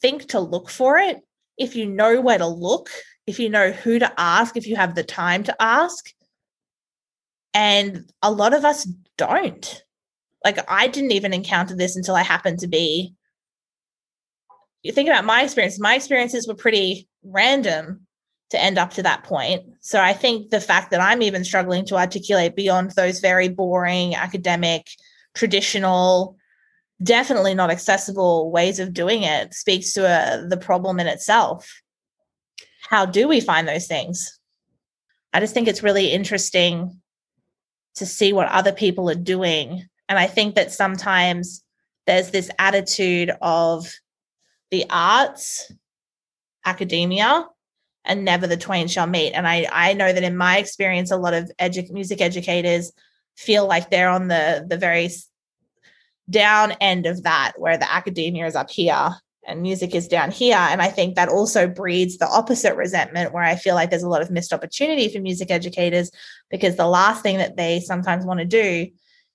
think 0.00 0.28
to 0.28 0.40
look 0.40 0.70
for 0.70 0.96
it, 0.96 1.18
if 1.58 1.76
you 1.76 1.84
know 1.84 2.22
where 2.22 2.38
to 2.38 2.46
look, 2.46 2.88
if 3.26 3.38
you 3.38 3.50
know 3.50 3.70
who 3.70 3.98
to 3.98 4.10
ask, 4.18 4.56
if 4.56 4.66
you 4.66 4.76
have 4.76 4.94
the 4.94 5.04
time 5.04 5.42
to 5.42 5.54
ask. 5.62 6.10
And 7.58 8.08
a 8.22 8.30
lot 8.30 8.54
of 8.54 8.64
us 8.64 8.84
don't. 9.16 9.82
Like 10.44 10.58
I 10.70 10.86
didn't 10.86 11.10
even 11.10 11.34
encounter 11.34 11.74
this 11.74 11.96
until 11.96 12.14
I 12.14 12.22
happened 12.22 12.60
to 12.60 12.68
be 12.68 13.16
you 14.84 14.92
think 14.92 15.08
about 15.08 15.24
my 15.24 15.42
experience, 15.42 15.80
my 15.80 15.96
experiences 15.96 16.46
were 16.46 16.54
pretty 16.54 17.08
random 17.24 18.06
to 18.50 18.62
end 18.62 18.78
up 18.78 18.90
to 18.90 19.02
that 19.02 19.24
point. 19.24 19.64
So 19.80 20.00
I 20.00 20.12
think 20.12 20.50
the 20.50 20.60
fact 20.60 20.92
that 20.92 21.00
I'm 21.00 21.20
even 21.20 21.44
struggling 21.44 21.84
to 21.86 21.96
articulate 21.96 22.54
beyond 22.54 22.92
those 22.92 23.18
very 23.18 23.48
boring 23.48 24.14
academic, 24.14 24.86
traditional, 25.34 26.36
definitely 27.02 27.54
not 27.54 27.72
accessible 27.72 28.52
ways 28.52 28.78
of 28.78 28.94
doing 28.94 29.24
it 29.24 29.52
speaks 29.52 29.92
to 29.94 30.08
uh, 30.08 30.46
the 30.46 30.56
problem 30.56 31.00
in 31.00 31.08
itself. 31.08 31.82
How 32.88 33.04
do 33.04 33.26
we 33.26 33.40
find 33.40 33.66
those 33.66 33.88
things? 33.88 34.38
I 35.32 35.40
just 35.40 35.54
think 35.54 35.66
it's 35.66 35.82
really 35.82 36.12
interesting 36.12 37.00
to 37.98 38.06
see 38.06 38.32
what 38.32 38.48
other 38.48 38.72
people 38.72 39.10
are 39.10 39.14
doing. 39.14 39.86
And 40.08 40.18
I 40.18 40.26
think 40.26 40.54
that 40.54 40.72
sometimes 40.72 41.62
there's 42.06 42.30
this 42.30 42.50
attitude 42.58 43.30
of 43.42 43.92
the 44.70 44.84
arts, 44.90 45.70
academia, 46.64 47.46
and 48.04 48.24
never 48.24 48.46
the 48.46 48.56
twain 48.56 48.88
shall 48.88 49.06
meet. 49.06 49.32
And 49.32 49.46
I, 49.46 49.66
I 49.70 49.92
know 49.92 50.12
that 50.12 50.22
in 50.22 50.36
my 50.36 50.58
experience, 50.58 51.10
a 51.10 51.16
lot 51.16 51.34
of 51.34 51.50
edu- 51.60 51.90
music 51.90 52.20
educators 52.20 52.92
feel 53.36 53.66
like 53.66 53.90
they're 53.90 54.08
on 54.08 54.28
the, 54.28 54.66
the 54.68 54.78
very 54.78 55.10
down 56.30 56.72
end 56.80 57.06
of 57.06 57.22
that, 57.24 57.52
where 57.56 57.78
the 57.78 57.92
academia 57.92 58.46
is 58.46 58.56
up 58.56 58.70
here 58.70 59.10
and 59.48 59.62
music 59.62 59.94
is 59.94 60.06
down 60.06 60.30
here. 60.30 60.58
And 60.58 60.82
I 60.82 60.88
think 60.88 61.14
that 61.14 61.30
also 61.30 61.66
breeds 61.66 62.18
the 62.18 62.28
opposite 62.28 62.76
resentment, 62.76 63.32
where 63.32 63.42
I 63.42 63.56
feel 63.56 63.74
like 63.74 63.88
there's 63.88 64.02
a 64.02 64.08
lot 64.08 64.20
of 64.20 64.30
missed 64.30 64.52
opportunity 64.52 65.08
for 65.08 65.20
music 65.20 65.50
educators 65.50 66.10
because 66.50 66.76
the 66.76 66.86
last 66.86 67.22
thing 67.22 67.38
that 67.38 67.56
they 67.56 67.80
sometimes 67.80 68.26
want 68.26 68.40
to 68.40 68.46
do 68.46 68.88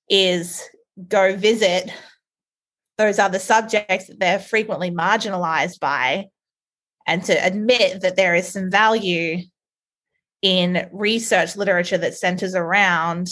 is 0.08 0.62
go 1.08 1.36
visit 1.36 1.92
those 3.00 3.18
other 3.18 3.40
subjects 3.40 4.06
that 4.08 4.20
they're 4.20 4.40
frequently 4.40 4.92
marginalized 4.92 5.80
by 5.80 6.28
and 7.08 7.24
to 7.26 7.34
admit 7.46 8.02
that 8.02 8.16
there 8.16 8.36
is 8.36 8.48
some 8.48 8.70
value 8.70 9.40
in 10.44 10.88
research 10.92 11.56
literature 11.56 11.98
that 11.98 12.14
centers 12.14 12.54
around 12.54 13.30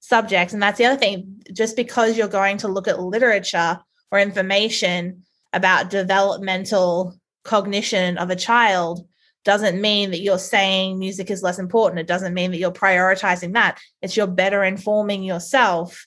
subjects 0.00 0.52
and 0.52 0.62
that's 0.62 0.78
the 0.78 0.84
other 0.84 0.98
thing 0.98 1.40
just 1.52 1.76
because 1.76 2.16
you're 2.16 2.26
going 2.26 2.56
to 2.56 2.66
look 2.66 2.88
at 2.88 3.00
literature 3.00 3.78
or 4.10 4.18
information 4.18 5.22
about 5.52 5.90
developmental 5.90 7.18
cognition 7.44 8.18
of 8.18 8.30
a 8.30 8.36
child 8.36 9.06
doesn't 9.44 9.80
mean 9.80 10.10
that 10.10 10.20
you're 10.20 10.38
saying 10.38 10.98
music 10.98 11.30
is 11.30 11.42
less 11.42 11.58
important 11.58 12.00
it 12.00 12.06
doesn't 12.06 12.34
mean 12.34 12.50
that 12.50 12.58
you're 12.58 12.70
prioritizing 12.70 13.54
that 13.54 13.78
it's 14.02 14.16
you're 14.16 14.26
better 14.26 14.62
informing 14.62 15.22
yourself 15.22 16.06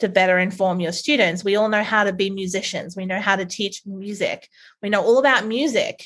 to 0.00 0.08
better 0.08 0.38
inform 0.38 0.80
your 0.80 0.92
students. 0.92 1.44
We 1.44 1.56
all 1.56 1.68
know 1.68 1.82
how 1.82 2.04
to 2.04 2.12
be 2.12 2.30
musicians. 2.30 2.96
We 2.96 3.06
know 3.06 3.20
how 3.20 3.36
to 3.36 3.46
teach 3.46 3.82
music. 3.86 4.48
We 4.82 4.90
know 4.90 5.02
all 5.02 5.18
about 5.18 5.46
music. 5.46 6.04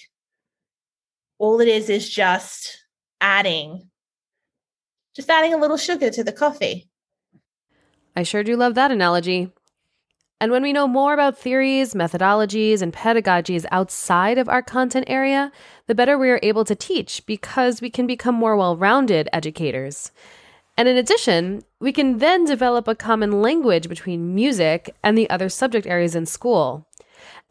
All 1.38 1.61
it 1.61 1.68
is 1.68 1.88
is 1.88 2.08
just 2.08 2.85
adding, 3.20 3.88
just 5.14 5.30
adding 5.30 5.54
a 5.54 5.58
little 5.58 5.76
sugar 5.76 6.11
to 6.11 6.25
the 6.25 6.32
coffee. 6.32 6.88
I 8.16 8.25
sure 8.25 8.42
do 8.42 8.56
love 8.56 8.75
that 8.75 8.90
analogy. 8.90 9.52
And 10.40 10.52
when 10.52 10.62
we 10.62 10.73
know 10.73 10.87
more 10.87 11.14
about 11.14 11.37
theories, 11.37 11.95
methodologies, 11.95 12.80
and 12.80 12.92
pedagogies 12.92 13.66
outside 13.73 14.38
of 14.38 14.49
our 14.49 14.62
content 14.62 15.07
area, 15.09 15.50
the 15.88 15.97
better 15.97 16.16
we 16.16 16.30
are 16.30 16.38
able 16.45 16.64
to 16.64 16.76
teach 16.76 17.26
because 17.26 17.80
we 17.80 17.90
can 17.90 18.07
become 18.07 18.37
more 18.37 18.57
well 18.57 18.76
rounded 18.76 19.28
educators. 19.33 20.12
And 20.76 20.87
in 20.87 20.97
addition, 20.97 21.64
we 21.80 21.90
can 21.90 22.18
then 22.18 22.45
develop 22.45 22.87
a 22.87 22.95
common 22.95 23.42
language 23.42 23.88
between 23.88 24.33
music 24.33 24.95
and 25.02 25.18
the 25.18 25.28
other 25.28 25.49
subject 25.49 25.88
areas 25.88 26.14
in 26.14 26.25
school. 26.25 26.87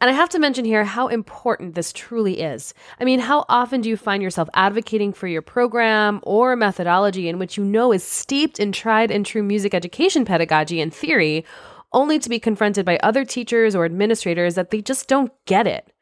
And 0.00 0.08
I 0.08 0.14
have 0.14 0.30
to 0.30 0.38
mention 0.38 0.64
here 0.64 0.84
how 0.84 1.08
important 1.08 1.74
this 1.74 1.92
truly 1.92 2.40
is. 2.40 2.72
I 3.00 3.04
mean, 3.04 3.18
how 3.20 3.44
often 3.50 3.82
do 3.82 3.90
you 3.90 3.98
find 3.98 4.22
yourself 4.22 4.48
advocating 4.54 5.12
for 5.12 5.26
your 5.26 5.42
program 5.42 6.20
or 6.22 6.56
methodology 6.56 7.28
in 7.28 7.38
which 7.38 7.58
you 7.58 7.64
know 7.64 7.92
is 7.92 8.02
steeped 8.02 8.58
in 8.58 8.72
tried 8.72 9.10
and 9.10 9.26
true 9.26 9.42
music 9.42 9.74
education 9.74 10.24
pedagogy 10.24 10.80
and 10.80 10.94
theory, 10.94 11.44
only 11.92 12.18
to 12.18 12.28
be 12.28 12.38
confronted 12.38 12.84
by 12.84 12.98
other 13.02 13.24
teachers 13.24 13.74
or 13.74 13.84
administrators 13.84 14.54
that 14.54 14.70
they 14.70 14.80
just 14.80 15.08
don't 15.08 15.32
get 15.46 15.66
it? 15.66 15.92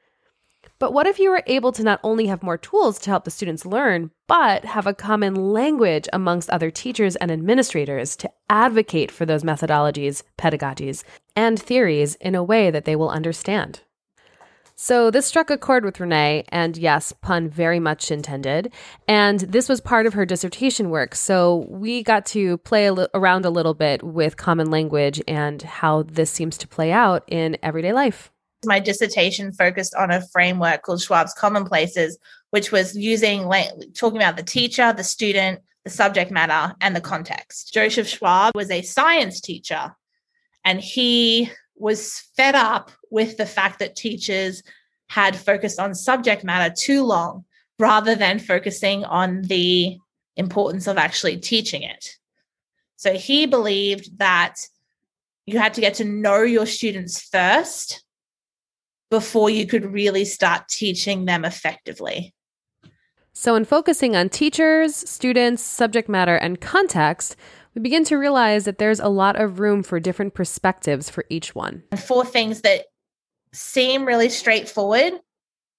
But 0.78 0.92
what 0.92 1.06
if 1.06 1.18
you 1.18 1.30
were 1.30 1.42
able 1.46 1.72
to 1.72 1.82
not 1.82 2.00
only 2.02 2.26
have 2.26 2.42
more 2.42 2.58
tools 2.58 2.98
to 3.00 3.10
help 3.10 3.24
the 3.24 3.30
students 3.30 3.64
learn, 3.64 4.10
but 4.26 4.64
have 4.66 4.86
a 4.86 4.92
common 4.92 5.34
language 5.34 6.06
amongst 6.12 6.50
other 6.50 6.70
teachers 6.70 7.16
and 7.16 7.30
administrators 7.30 8.14
to 8.16 8.30
advocate 8.50 9.10
for 9.10 9.24
those 9.24 9.42
methodologies, 9.42 10.22
pedagogies, 10.36 11.02
and 11.34 11.58
theories 11.58 12.16
in 12.16 12.34
a 12.34 12.44
way 12.44 12.70
that 12.70 12.84
they 12.84 12.94
will 12.94 13.08
understand? 13.08 13.80
So 14.76 15.10
this 15.10 15.26
struck 15.26 15.48
a 15.50 15.56
chord 15.56 15.84
with 15.84 15.98
Renee, 16.00 16.44
and 16.50 16.76
yes, 16.76 17.12
pun 17.22 17.48
very 17.48 17.80
much 17.80 18.10
intended. 18.10 18.72
And 19.08 19.40
this 19.40 19.68
was 19.68 19.80
part 19.80 20.04
of 20.04 20.12
her 20.12 20.26
dissertation 20.26 20.90
work. 20.90 21.14
So 21.14 21.66
we 21.70 22.02
got 22.02 22.26
to 22.26 22.58
play 22.58 22.86
a 22.86 22.92
li- 22.92 23.08
around 23.14 23.46
a 23.46 23.50
little 23.50 23.74
bit 23.74 24.02
with 24.02 24.36
common 24.36 24.70
language 24.70 25.22
and 25.26 25.62
how 25.62 26.02
this 26.02 26.30
seems 26.30 26.58
to 26.58 26.68
play 26.68 26.92
out 26.92 27.24
in 27.26 27.56
everyday 27.62 27.92
life 27.92 28.30
my 28.64 28.80
dissertation 28.80 29.52
focused 29.52 29.94
on 29.94 30.10
a 30.10 30.26
framework 30.32 30.82
called 30.82 31.00
Schwab's 31.00 31.32
Commonplaces, 31.34 32.18
which 32.50 32.72
was 32.72 32.96
using 32.96 33.48
talking 33.94 34.16
about 34.16 34.36
the 34.36 34.42
teacher, 34.42 34.92
the 34.92 35.04
student, 35.04 35.60
the 35.84 35.90
subject 35.90 36.30
matter, 36.30 36.74
and 36.80 36.94
the 36.94 37.00
context. 37.00 37.72
Joseph 37.72 38.08
Schwab 38.08 38.54
was 38.54 38.70
a 38.70 38.82
science 38.82 39.40
teacher, 39.40 39.94
and 40.64 40.80
he 40.80 41.50
was 41.76 42.20
fed 42.36 42.54
up 42.54 42.90
with 43.10 43.36
the 43.36 43.46
fact 43.46 43.78
that 43.78 43.96
teachers 43.96 44.62
had 45.08 45.36
focused 45.36 45.78
on 45.78 45.94
subject 45.94 46.44
matter 46.44 46.74
too 46.76 47.02
long 47.04 47.44
rather 47.78 48.14
than 48.14 48.38
focusing 48.38 49.04
on 49.04 49.42
the 49.42 49.98
importance 50.36 50.86
of 50.86 50.98
actually 50.98 51.36
teaching 51.36 51.82
it. 51.82 52.16
So 52.96 53.14
he 53.14 53.46
believed 53.46 54.18
that 54.18 54.56
you 55.46 55.58
had 55.58 55.74
to 55.74 55.80
get 55.80 55.94
to 55.94 56.04
know 56.04 56.42
your 56.42 56.66
students 56.66 57.20
first 57.20 58.02
before 59.10 59.50
you 59.50 59.66
could 59.66 59.84
really 59.84 60.24
start 60.24 60.68
teaching 60.68 61.24
them 61.24 61.44
effectively. 61.44 62.34
So, 63.32 63.54
in 63.54 63.66
focusing 63.66 64.16
on 64.16 64.30
teachers, 64.30 64.96
students, 64.96 65.62
subject 65.62 66.08
matter, 66.08 66.36
and 66.36 66.58
context, 66.58 67.36
we 67.76 67.82
begin 67.82 68.04
to 68.04 68.16
realize 68.16 68.64
that 68.64 68.78
there's 68.78 69.00
a 69.00 69.08
lot 69.08 69.38
of 69.38 69.60
room 69.60 69.82
for 69.82 70.00
different 70.00 70.32
perspectives 70.32 71.10
for 71.10 71.26
each 71.28 71.54
one. 71.54 71.82
For 72.06 72.24
things 72.24 72.62
that 72.62 72.86
seem 73.52 74.06
really 74.06 74.30
straightforward, 74.30 75.12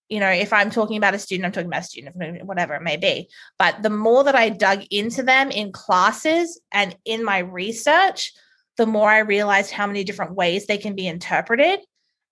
you 0.08 0.20
know, 0.20 0.30
if 0.30 0.54
I'm 0.54 0.70
talking 0.70 0.98
about 0.98 1.16
a 1.16 1.20
student, 1.20 1.48
I'm 1.48 1.51
talking 1.51 1.68
about 1.68 1.82
a 1.82 1.86
student, 1.86 2.46
whatever 2.46 2.75
it 2.75 2.84
may 2.84 2.98
be. 2.98 3.30
But 3.58 3.82
the 3.82 3.89
more 3.89 4.24
that 4.24 4.36
I 4.36 4.50
dug 4.50 4.84
into 4.92 5.24
them 5.24 5.50
in 5.50 5.72
classes 5.72 6.62
and 6.72 6.96
in 7.04 7.25
my 7.25 7.39
research, 7.39 8.32
the 8.77 8.86
more 8.86 9.10
I 9.10 9.20
realized 9.20 9.72
how 9.72 9.88
many 9.88 10.04
different 10.04 10.36
ways 10.36 10.68
they 10.68 10.77
can 10.77 10.94
be 10.94 11.08
interpreted 11.08 11.80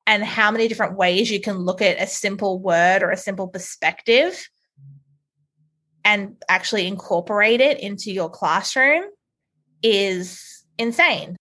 and 0.06 0.24
how 0.24 0.52
many 0.52 0.68
different 0.68 0.96
ways 0.96 1.32
you 1.32 1.42
can 1.42 1.58
look 1.58 1.82
at 1.82 2.00
a 2.00 2.06
simple 2.06 2.60
word 2.60 3.02
or 3.02 3.10
a 3.10 3.18
simple 3.18 3.48
perspective 3.48 4.48
and 6.04 6.36
actually 6.48 6.86
incorporate 6.86 7.62
it 7.62 7.80
into 7.80 8.12
your 8.12 8.30
classroom 8.30 9.06
is 9.84 10.64
insane. 10.78 11.36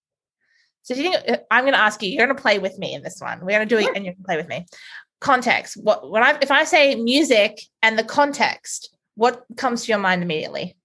So 0.82 0.94
if 0.94 1.00
you 1.00 1.12
think 1.12 1.40
I'm 1.50 1.64
going 1.64 1.72
to 1.72 1.80
ask 1.80 2.02
you, 2.02 2.10
you're 2.10 2.26
going 2.26 2.36
to 2.36 2.42
play 2.42 2.58
with 2.58 2.78
me 2.78 2.94
in 2.94 3.02
this 3.02 3.18
one. 3.20 3.40
We're 3.40 3.56
going 3.58 3.68
to 3.68 3.74
do 3.74 3.80
it, 3.80 3.90
and 3.94 4.04
you're 4.04 4.14
going 4.14 4.22
to 4.22 4.26
play 4.26 4.36
with 4.36 4.48
me. 4.48 4.66
Context. 5.20 5.82
What 5.82 6.10
when 6.10 6.22
I 6.22 6.38
if 6.42 6.50
I 6.50 6.64
say 6.64 6.94
music 6.96 7.58
and 7.82 7.98
the 7.98 8.04
context, 8.04 8.94
what 9.14 9.44
comes 9.56 9.84
to 9.84 9.88
your 9.88 9.98
mind 9.98 10.22
immediately? 10.22 10.76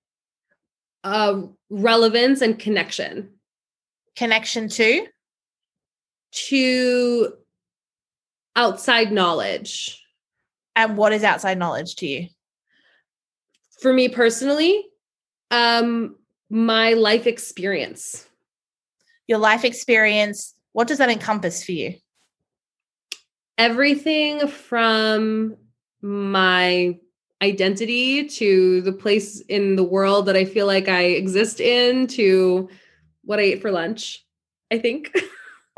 Uh, 1.04 1.42
relevance 1.70 2.42
and 2.42 2.58
connection. 2.58 3.32
Connection 4.16 4.70
to 4.70 5.08
to 6.32 7.34
outside 8.56 9.12
knowledge. 9.12 10.02
And 10.76 10.96
what 10.96 11.12
is 11.12 11.24
outside 11.26 11.58
knowledge 11.58 11.96
to 11.98 12.08
you? 12.08 12.28
For 13.82 13.92
me 13.92 14.08
personally, 14.08 14.86
um, 15.52 16.16
my 16.50 16.94
life 16.94 17.28
experience. 17.28 18.28
Your 19.28 19.38
life 19.38 19.64
experience, 19.64 20.56
what 20.72 20.88
does 20.88 20.98
that 20.98 21.10
encompass 21.10 21.64
for 21.64 21.72
you? 21.72 21.96
Everything 23.58 24.48
from 24.48 25.58
my 26.02 26.98
identity 27.42 28.28
to 28.28 28.82
the 28.82 28.92
place 28.92 29.42
in 29.42 29.76
the 29.76 29.84
world 29.84 30.26
that 30.26 30.36
I 30.36 30.46
feel 30.46 30.66
like 30.66 30.88
I 30.88 31.04
exist 31.04 31.60
in 31.60 32.08
to 32.08 32.70
what 33.24 33.40
I 33.40 33.44
ate 33.44 33.62
for 33.62 33.72
lunch, 33.72 34.26
I 34.72 34.80
think. 34.80 35.12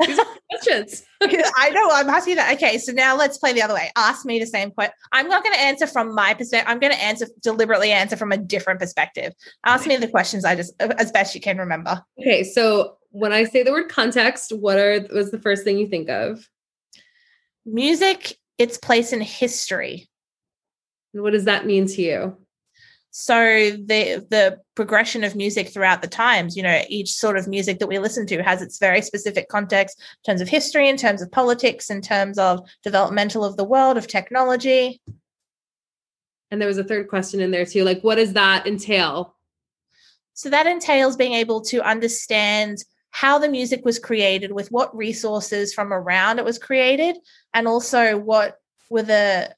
questions. 0.52 1.02
I 1.56 1.70
know. 1.70 1.88
I'm 1.90 2.08
asking 2.08 2.36
that. 2.36 2.54
Okay, 2.54 2.78
so 2.78 2.92
now 2.92 3.16
let's 3.16 3.38
play 3.38 3.52
the 3.52 3.62
other 3.62 3.74
way. 3.74 3.90
Ask 3.96 4.24
me 4.26 4.38
the 4.38 4.46
same 4.46 4.70
question. 4.70 4.94
I'm 5.12 5.28
not 5.28 5.42
going 5.42 5.54
to 5.54 5.60
answer 5.60 5.86
from 5.86 6.14
my 6.14 6.34
perspective. 6.34 6.68
I'm 6.68 6.78
going 6.78 6.92
to 6.92 7.02
answer 7.02 7.26
deliberately 7.42 7.92
answer 7.92 8.16
from 8.16 8.32
a 8.32 8.36
different 8.36 8.80
perspective. 8.80 9.32
Ask 9.64 9.86
me 9.86 9.96
the 9.96 10.08
questions 10.08 10.44
I 10.44 10.56
just 10.56 10.74
as 10.80 11.12
best 11.12 11.34
you 11.34 11.40
can 11.40 11.58
remember. 11.58 12.02
Okay, 12.20 12.44
so 12.44 12.96
when 13.10 13.32
I 13.32 13.44
say 13.44 13.62
the 13.62 13.72
word 13.72 13.88
context, 13.88 14.52
what 14.52 14.78
are 14.78 15.06
was 15.12 15.30
the 15.30 15.40
first 15.40 15.64
thing 15.64 15.78
you 15.78 15.86
think 15.86 16.08
of? 16.08 16.48
Music, 17.64 18.36
its 18.58 18.78
place 18.78 19.12
in 19.12 19.20
history. 19.20 20.08
And 21.14 21.22
what 21.22 21.32
does 21.32 21.44
that 21.44 21.66
mean 21.66 21.86
to 21.86 22.02
you? 22.02 22.36
So 23.14 23.36
the 23.36 24.26
the 24.30 24.58
progression 24.74 25.22
of 25.22 25.36
music 25.36 25.68
throughout 25.68 26.00
the 26.00 26.08
times 26.08 26.56
you 26.56 26.62
know 26.62 26.82
each 26.88 27.12
sort 27.12 27.36
of 27.36 27.46
music 27.46 27.78
that 27.78 27.86
we 27.86 27.98
listen 27.98 28.26
to 28.26 28.42
has 28.42 28.62
its 28.62 28.78
very 28.78 29.02
specific 29.02 29.50
context 29.50 30.00
in 30.00 30.32
terms 30.32 30.40
of 30.40 30.48
history 30.48 30.88
in 30.88 30.96
terms 30.96 31.20
of 31.20 31.30
politics 31.30 31.90
in 31.90 32.00
terms 32.00 32.38
of 32.38 32.66
developmental 32.82 33.44
of 33.44 33.56
the 33.58 33.64
world 33.64 33.98
of 33.98 34.06
technology. 34.06 35.00
And 36.50 36.60
there 36.60 36.68
was 36.68 36.78
a 36.78 36.84
third 36.84 37.08
question 37.08 37.40
in 37.40 37.50
there 37.50 37.66
too 37.66 37.84
like 37.84 38.00
what 38.00 38.14
does 38.14 38.32
that 38.32 38.66
entail? 38.66 39.36
So 40.32 40.48
that 40.48 40.66
entails 40.66 41.14
being 41.14 41.34
able 41.34 41.60
to 41.66 41.86
understand 41.86 42.78
how 43.10 43.38
the 43.38 43.48
music 43.48 43.84
was 43.84 43.98
created 43.98 44.52
with 44.52 44.72
what 44.72 44.96
resources 44.96 45.74
from 45.74 45.92
around 45.92 46.38
it 46.38 46.46
was 46.46 46.58
created 46.58 47.18
and 47.52 47.68
also 47.68 48.16
what 48.16 48.56
were 48.88 49.02
the 49.02 49.54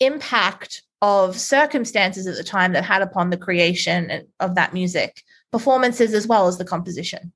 impact 0.00 0.82
of 1.02 1.38
circumstances 1.38 2.28
at 2.28 2.36
the 2.36 2.44
time 2.44 2.72
that 2.72 2.84
had 2.84 3.02
upon 3.02 3.30
the 3.30 3.36
creation 3.36 4.22
of 4.38 4.54
that 4.54 4.72
music, 4.72 5.22
performances 5.50 6.14
as 6.14 6.28
well 6.28 6.46
as 6.46 6.58
the 6.58 6.64
composition. 6.64 7.32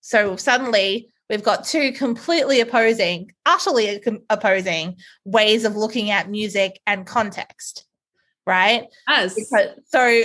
So 0.00 0.36
suddenly 0.36 1.08
we've 1.28 1.42
got 1.42 1.64
two 1.64 1.92
completely 1.92 2.60
opposing, 2.60 3.32
utterly 3.44 4.00
opposing 4.30 4.96
ways 5.24 5.64
of 5.64 5.76
looking 5.76 6.10
at 6.10 6.30
music 6.30 6.80
and 6.86 7.04
context, 7.04 7.86
right? 8.46 8.84
Yes. 9.08 9.34
Because, 9.34 9.70
so 9.86 10.24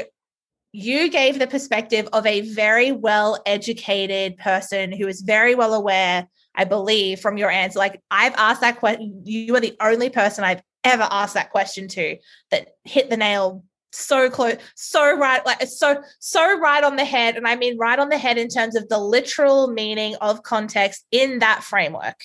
you 0.71 1.09
gave 1.09 1.39
the 1.39 1.47
perspective 1.47 2.07
of 2.13 2.27
a 2.27 2.41
very 2.41 2.91
well 2.91 3.41
educated 3.47 4.37
person 4.37 4.91
who 4.91 5.07
is 5.07 5.21
very 5.21 5.55
well 5.55 5.73
aware 5.73 6.27
I 6.53 6.65
believe 6.65 7.19
from 7.19 7.37
your 7.37 7.51
answer. 7.51 7.77
Like 7.77 8.01
I've 8.09 8.33
asked 8.35 8.61
that 8.61 8.79
question. 8.79 9.21
You 9.25 9.55
are 9.55 9.59
the 9.59 9.77
only 9.79 10.09
person 10.09 10.43
I've 10.43 10.61
ever 10.87 11.07
asked 11.09 11.35
that 11.35 11.51
question 11.51 11.87
to 11.89 12.17
that 12.51 12.69
hit 12.83 13.09
the 13.09 13.17
nail 13.17 13.63
so 13.91 14.29
close, 14.29 14.57
so 14.75 15.17
right, 15.17 15.45
like 15.45 15.61
so 15.67 16.01
so 16.19 16.59
right 16.59 16.83
on 16.83 16.97
the 16.97 17.05
head. 17.05 17.35
And 17.37 17.47
I 17.47 17.55
mean 17.55 17.77
right 17.77 17.97
on 17.97 18.09
the 18.09 18.17
head 18.17 18.37
in 18.37 18.49
terms 18.49 18.75
of 18.75 18.89
the 18.89 18.99
literal 18.99 19.67
meaning 19.67 20.15
of 20.21 20.43
context 20.43 21.05
in 21.11 21.39
that 21.39 21.63
framework, 21.63 22.19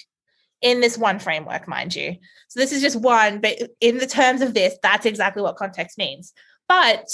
in 0.60 0.80
this 0.80 0.98
one 0.98 1.18
framework, 1.18 1.68
mind 1.68 1.94
you. 1.94 2.16
So 2.48 2.60
this 2.60 2.72
is 2.72 2.82
just 2.82 2.96
one, 2.96 3.40
but 3.40 3.56
in 3.80 3.98
the 3.98 4.06
terms 4.06 4.42
of 4.42 4.54
this, 4.54 4.76
that's 4.82 5.06
exactly 5.06 5.42
what 5.42 5.56
context 5.56 5.96
means. 5.98 6.32
But 6.68 7.06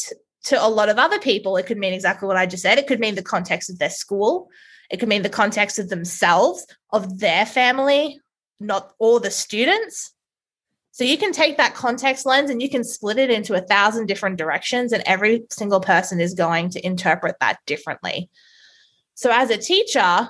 to 0.45 0.65
a 0.65 0.69
lot 0.69 0.89
of 0.89 0.99
other 0.99 1.19
people, 1.19 1.57
it 1.57 1.67
could 1.67 1.79
mean 1.79 1.93
exactly 1.93 2.27
what 2.27 2.37
I 2.37 2.47
just 2.47 2.63
said. 2.63 2.79
It 2.79 2.87
could 2.87 3.01
mean 3.01 3.15
the 3.15 3.23
context 3.23 3.71
of 3.71 3.79
their 3.79 3.91
school. 3.91 4.49
It 4.91 4.99
could 4.99 5.09
mean 5.09 5.23
the 5.23 5.29
context 5.29 5.79
of 5.79 5.89
themselves, 5.89 6.67
of 6.93 7.19
their 7.19 7.45
family, 7.45 8.21
not 8.59 8.93
all 8.99 9.21
the 9.21 9.31
students. 9.31 10.13
So 10.99 11.05
you 11.05 11.17
can 11.17 11.31
take 11.31 11.59
that 11.59 11.77
context 11.77 12.27
lens 12.27 12.51
and 12.51 12.61
you 12.61 12.69
can 12.69 12.83
split 12.83 13.19
it 13.19 13.31
into 13.31 13.55
a 13.55 13.61
thousand 13.61 14.07
different 14.07 14.37
directions, 14.37 14.93
and 14.93 15.01
every 15.07 15.45
single 15.49 15.79
person 15.79 16.21
is 16.21 16.35
going 16.35 16.71
to 16.71 16.85
interpret 16.85 17.37
that 17.39 17.61
differently. 17.67 18.29
So 19.15 19.31
as 19.31 19.51
a 19.51 19.59
teacher, 19.59 20.29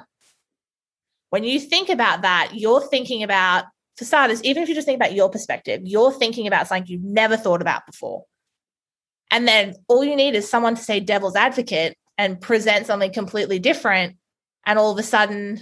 when 1.31 1.43
you 1.43 1.59
think 1.59 1.89
about 1.89 2.21
that, 2.21 2.51
you're 2.53 2.83
thinking 2.83 3.23
about, 3.23 3.65
for 3.97 4.05
starters, 4.05 4.45
even 4.45 4.63
if 4.63 4.69
you 4.69 4.75
just 4.75 4.85
think 4.85 4.99
about 4.99 5.15
your 5.15 5.31
perspective, 5.31 5.81
you're 5.85 6.13
thinking 6.13 6.47
about 6.47 6.69
something 6.69 6.87
you've 6.87 7.03
never 7.03 7.39
thought 7.39 7.63
about 7.63 7.87
before. 7.87 8.27
And 9.31 9.49
then 9.49 9.75
all 9.89 10.05
you 10.05 10.17
need 10.17 10.35
is 10.35 10.51
someone 10.51 10.75
to 10.75 10.83
say 10.83 11.01
devil's 11.01 11.35
advocate 11.35 11.97
and 12.19 12.39
present 12.39 12.85
something 12.85 13.15
completely 13.15 13.59
different. 13.59 14.19
And 14.67 14.79
all 14.79 14.93
of 14.93 14.99
a 14.99 15.03
sudden, 15.03 15.61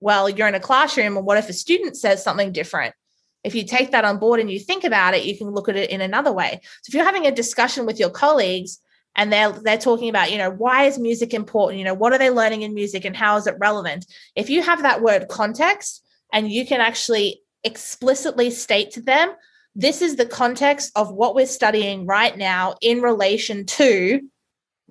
well, 0.00 0.28
you're 0.28 0.48
in 0.48 0.56
a 0.56 0.60
classroom, 0.60 1.16
and 1.16 1.24
what 1.24 1.38
if 1.38 1.48
a 1.48 1.52
student 1.52 1.96
says 1.96 2.24
something 2.24 2.50
different? 2.50 2.96
If 3.44 3.54
you 3.54 3.64
take 3.64 3.92
that 3.92 4.04
on 4.04 4.18
board 4.18 4.40
and 4.40 4.50
you 4.50 4.58
think 4.58 4.84
about 4.84 5.14
it, 5.14 5.24
you 5.24 5.36
can 5.36 5.50
look 5.50 5.68
at 5.68 5.76
it 5.76 5.90
in 5.90 6.00
another 6.00 6.32
way. 6.32 6.60
So 6.82 6.90
if 6.90 6.94
you're 6.94 7.04
having 7.04 7.26
a 7.26 7.32
discussion 7.32 7.86
with 7.86 7.98
your 7.98 8.10
colleagues 8.10 8.80
and 9.16 9.32
they're 9.32 9.52
they're 9.52 9.78
talking 9.78 10.08
about, 10.08 10.30
you 10.30 10.38
know, 10.38 10.50
why 10.50 10.84
is 10.84 10.98
music 10.98 11.32
important? 11.32 11.78
You 11.78 11.84
know, 11.84 11.94
what 11.94 12.12
are 12.12 12.18
they 12.18 12.30
learning 12.30 12.62
in 12.62 12.74
music 12.74 13.04
and 13.04 13.16
how 13.16 13.36
is 13.36 13.46
it 13.46 13.56
relevant? 13.58 14.06
If 14.34 14.50
you 14.50 14.62
have 14.62 14.82
that 14.82 15.02
word 15.02 15.28
context 15.28 16.04
and 16.32 16.50
you 16.50 16.66
can 16.66 16.80
actually 16.80 17.40
explicitly 17.64 18.50
state 18.50 18.92
to 18.92 19.02
them, 19.02 19.30
this 19.74 20.02
is 20.02 20.16
the 20.16 20.26
context 20.26 20.90
of 20.96 21.12
what 21.12 21.34
we're 21.34 21.46
studying 21.46 22.06
right 22.06 22.36
now 22.36 22.74
in 22.80 23.00
relation 23.00 23.64
to 23.66 24.20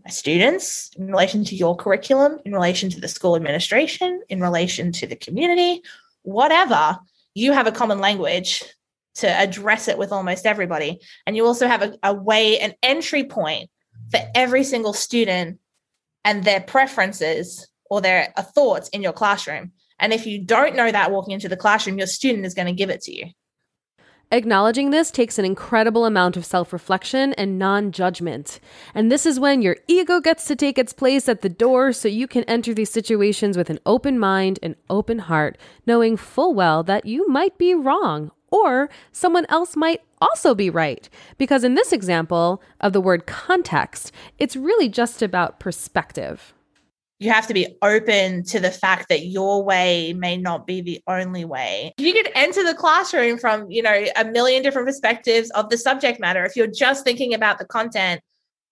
my 0.03 0.10
students, 0.10 0.91
in 0.97 1.07
relation 1.07 1.43
to 1.45 1.55
your 1.55 1.75
curriculum, 1.75 2.39
in 2.45 2.53
relation 2.53 2.89
to 2.91 2.99
the 2.99 3.07
school 3.07 3.36
administration, 3.36 4.21
in 4.29 4.39
relation 4.39 4.91
to 4.93 5.07
the 5.07 5.15
community, 5.15 5.81
whatever 6.23 6.97
you 7.38 7.54
have 7.54 7.67
a 7.67 7.71
common 7.71 8.00
language 8.00 8.63
to 9.13 9.30
address 9.30 9.88
it 9.88 9.97
with 9.97 10.12
almost 10.12 10.47
everybody. 10.47 11.00
And 11.26 11.36
you 11.36 11.45
also 11.45 11.67
have 11.67 11.84
a, 11.84 11.93
a 12.02 12.13
way, 12.13 12.60
an 12.60 12.73
entry 12.82 13.23
point 13.26 13.69
for 14.10 14.19
every 14.34 14.63
single 14.63 14.93
student 14.93 15.60
and 16.26 16.43
their 16.43 16.62
preferences 16.62 17.67
or 17.89 18.02
their 18.02 18.34
uh, 18.36 18.41
thoughts 18.41 18.89
in 18.89 19.04
your 19.04 19.13
classroom. 19.13 19.71
And 20.00 20.13
if 20.13 20.26
you 20.26 20.43
don't 20.43 20.76
know 20.76 20.91
that 20.91 21.12
walking 21.12 21.34
into 21.34 21.47
the 21.47 21.56
classroom, 21.58 22.00
your 22.00 22.08
student 22.08 22.45
is 22.45 22.56
going 22.56 22.67
to 22.67 22.73
give 22.73 22.89
it 22.89 23.02
to 23.02 23.15
you. 23.15 23.28
Acknowledging 24.29 24.89
this 24.89 25.09
takes 25.09 25.39
an 25.39 25.45
incredible 25.45 26.05
amount 26.05 26.35
of 26.35 26.45
self 26.45 26.73
reflection 26.73 27.31
and 27.33 27.57
non 27.57 27.93
judgment. 27.93 28.59
And 28.93 29.09
this 29.09 29.25
is 29.25 29.39
when 29.39 29.61
your 29.61 29.77
ego 29.87 30.19
gets 30.19 30.45
to 30.47 30.55
take 30.55 30.77
its 30.77 30.91
place 30.91 31.29
at 31.29 31.41
the 31.41 31.49
door 31.49 31.93
so 31.93 32.09
you 32.09 32.27
can 32.27 32.43
enter 32.43 32.73
these 32.73 32.91
situations 32.91 33.55
with 33.55 33.69
an 33.69 33.79
open 33.85 34.19
mind 34.19 34.59
and 34.61 34.75
open 34.89 35.19
heart, 35.19 35.57
knowing 35.85 36.17
full 36.17 36.53
well 36.53 36.83
that 36.83 37.05
you 37.05 37.25
might 37.29 37.57
be 37.57 37.73
wrong 37.73 38.31
or 38.51 38.89
someone 39.13 39.45
else 39.47 39.77
might 39.77 40.01
also 40.19 40.53
be 40.53 40.69
right. 40.69 41.07
Because 41.37 41.63
in 41.63 41.75
this 41.75 41.93
example 41.93 42.61
of 42.81 42.91
the 42.91 43.01
word 43.01 43.27
context, 43.27 44.11
it's 44.39 44.57
really 44.57 44.89
just 44.89 45.21
about 45.21 45.61
perspective. 45.61 46.53
You 47.19 47.32
have 47.32 47.47
to 47.47 47.53
be 47.53 47.75
open 47.82 48.43
to 48.43 48.60
the 48.60 48.69
fact 48.69 49.10
that 49.10 49.25
your 49.25 49.63
way 49.63 50.13
may 50.13 50.38
not 50.38 50.67
be 50.67 50.82
the 50.82 51.01
only 51.08 51.45
way. 51.45 51.93
You 51.97 52.13
could 52.13 52.30
enter 52.36 52.63
the 52.63 52.75
classroom 52.75 53.39
from, 53.39 53.69
you 53.71 53.82
know, 53.82 54.06
a 54.15 54.25
million 54.25 54.62
different 54.62 54.88
perspectives 54.88 55.49
of 55.51 55.69
the 55.69 55.77
subject 55.77 56.19
matter. 56.19 56.45
If 56.45 56.56
you're 56.56 56.67
just 56.67 57.03
thinking 57.03 57.34
about 57.34 57.58
the 57.58 57.65
content 57.65 58.21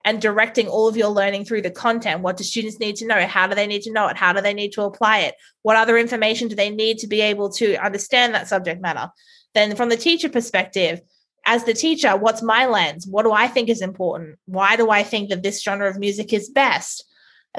and 0.03 0.21
directing 0.21 0.67
all 0.67 0.88
of 0.88 0.95
your 0.95 1.10
learning 1.10 1.45
through 1.45 1.63
the 1.63 1.71
content, 1.71 2.21
what 2.21 2.38
do 2.38 2.43
students 2.43 2.79
need 2.79 2.95
to 2.97 3.08
know? 3.08 3.25
How 3.25 3.47
do 3.47 3.55
they 3.55 3.65
need 3.65 3.81
to 3.84 3.91
know 3.91 4.08
it? 4.08 4.17
How 4.17 4.31
do 4.31 4.41
they 4.41 4.53
need 4.53 4.73
to 4.73 4.84
apply 4.84 5.19
it? 5.19 5.34
What 5.63 5.75
other 5.75 5.97
information 5.97 6.47
do 6.47 6.55
they 6.55 6.69
need 6.69 6.99
to 6.99 7.08
be 7.08 7.21
able 7.21 7.49
to 7.53 7.75
understand 7.77 8.36
that 8.36 8.47
subject 8.47 8.79
matter? 8.79 9.10
Then 9.55 9.75
from 9.75 9.89
the 9.89 9.97
teacher 9.97 10.29
perspective, 10.29 11.01
as 11.47 11.63
the 11.63 11.73
teacher, 11.73 12.15
what's 12.15 12.43
my 12.43 12.67
lens? 12.67 13.08
What 13.08 13.23
do 13.23 13.31
I 13.31 13.47
think 13.47 13.69
is 13.69 13.81
important? 13.81 14.38
Why 14.45 14.75
do 14.75 14.91
I 14.91 15.01
think 15.01 15.29
that 15.29 15.41
this 15.41 15.63
genre 15.63 15.89
of 15.89 15.97
music 15.97 16.31
is 16.31 16.49
best? 16.49 17.03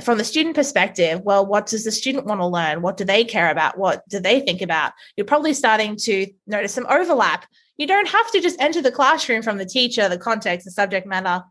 From 0.03 0.19
the 0.19 0.25
student 0.25 0.55
perspective, 0.55 1.21
well, 1.23 1.47
what 1.47 1.67
does 1.67 1.85
the 1.85 1.93
student 1.93 2.27
want 2.27 2.41
to 2.41 2.47
learn? 2.47 2.83
What 2.83 2.97
do 2.97 3.05
they 3.05 3.25
care 3.25 3.51
about? 3.51 3.79
What 3.79 4.03
do 4.09 4.21
they 4.21 4.41
think 4.41 4.63
about? 4.63 4.93
You're 5.17 5.27
probably 5.27 5.55
starting 5.55 5.97
to 5.97 6.27
notice 6.47 6.75
some 6.75 6.87
overlap. 6.89 7.47
You 7.77 7.87
don't 7.87 8.09
have 8.09 8.31
to 8.33 8.41
just 8.41 8.61
enter 8.61 8.83
the 8.83 8.93
classroom 8.93 9.43
from 9.43 9.59
the 9.59 9.67
teacher, 9.67 10.09
the 10.09 10.19
context, 10.19 10.65
the 10.65 10.71
subject 10.71 11.07
matter, 11.07 11.45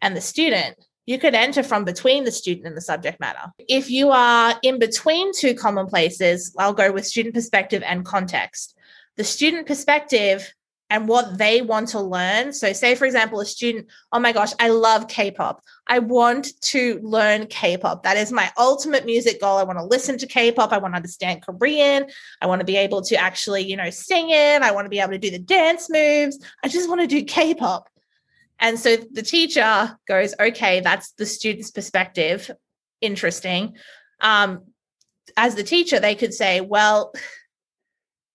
and 0.00 0.16
the 0.16 0.20
student. 0.20 0.76
You 1.06 1.18
could 1.18 1.34
enter 1.34 1.62
from 1.62 1.84
between 1.84 2.24
the 2.24 2.32
student 2.32 2.66
and 2.66 2.76
the 2.76 2.82
subject 2.82 3.18
matter. 3.20 3.52
If 3.58 3.90
you 3.90 4.10
are 4.10 4.54
in 4.62 4.78
between 4.78 5.32
two 5.32 5.54
commonplaces, 5.54 6.54
I'll 6.58 6.74
go 6.74 6.92
with 6.92 7.06
student 7.06 7.34
perspective 7.34 7.82
and 7.84 8.04
context. 8.04 8.76
The 9.16 9.24
student 9.24 9.66
perspective 9.66 10.52
and 10.90 11.06
what 11.06 11.36
they 11.36 11.60
want 11.60 11.88
to 11.88 12.00
learn. 12.00 12.52
So, 12.52 12.72
say, 12.72 12.94
for 12.94 13.04
example, 13.04 13.40
a 13.40 13.46
student, 13.46 13.88
oh 14.12 14.18
my 14.18 14.32
gosh, 14.32 14.52
I 14.58 14.68
love 14.68 15.08
K 15.08 15.30
pop. 15.30 15.62
I 15.86 15.98
want 15.98 16.60
to 16.62 17.00
learn 17.02 17.46
K 17.46 17.76
pop. 17.76 18.02
That 18.02 18.16
is 18.16 18.32
my 18.32 18.50
ultimate 18.56 19.04
music 19.04 19.40
goal. 19.40 19.58
I 19.58 19.64
want 19.64 19.78
to 19.78 19.84
listen 19.84 20.16
to 20.18 20.26
K 20.26 20.50
pop. 20.52 20.72
I 20.72 20.78
want 20.78 20.94
to 20.94 20.96
understand 20.96 21.42
Korean. 21.42 22.06
I 22.40 22.46
want 22.46 22.60
to 22.60 22.64
be 22.64 22.76
able 22.76 23.02
to 23.02 23.16
actually, 23.16 23.62
you 23.62 23.76
know, 23.76 23.90
sing 23.90 24.30
it. 24.30 24.62
I 24.62 24.70
want 24.70 24.86
to 24.86 24.90
be 24.90 25.00
able 25.00 25.12
to 25.12 25.18
do 25.18 25.30
the 25.30 25.38
dance 25.38 25.90
moves. 25.90 26.38
I 26.62 26.68
just 26.68 26.88
want 26.88 27.02
to 27.02 27.06
do 27.06 27.24
K 27.24 27.54
pop. 27.54 27.88
And 28.58 28.78
so 28.78 28.96
the 28.96 29.22
teacher 29.22 29.96
goes, 30.06 30.34
okay, 30.40 30.80
that's 30.80 31.12
the 31.12 31.26
student's 31.26 31.70
perspective. 31.70 32.50
Interesting. 33.00 33.76
Um, 34.20 34.64
as 35.36 35.54
the 35.54 35.62
teacher, 35.62 36.00
they 36.00 36.14
could 36.14 36.34
say, 36.34 36.60
well, 36.60 37.12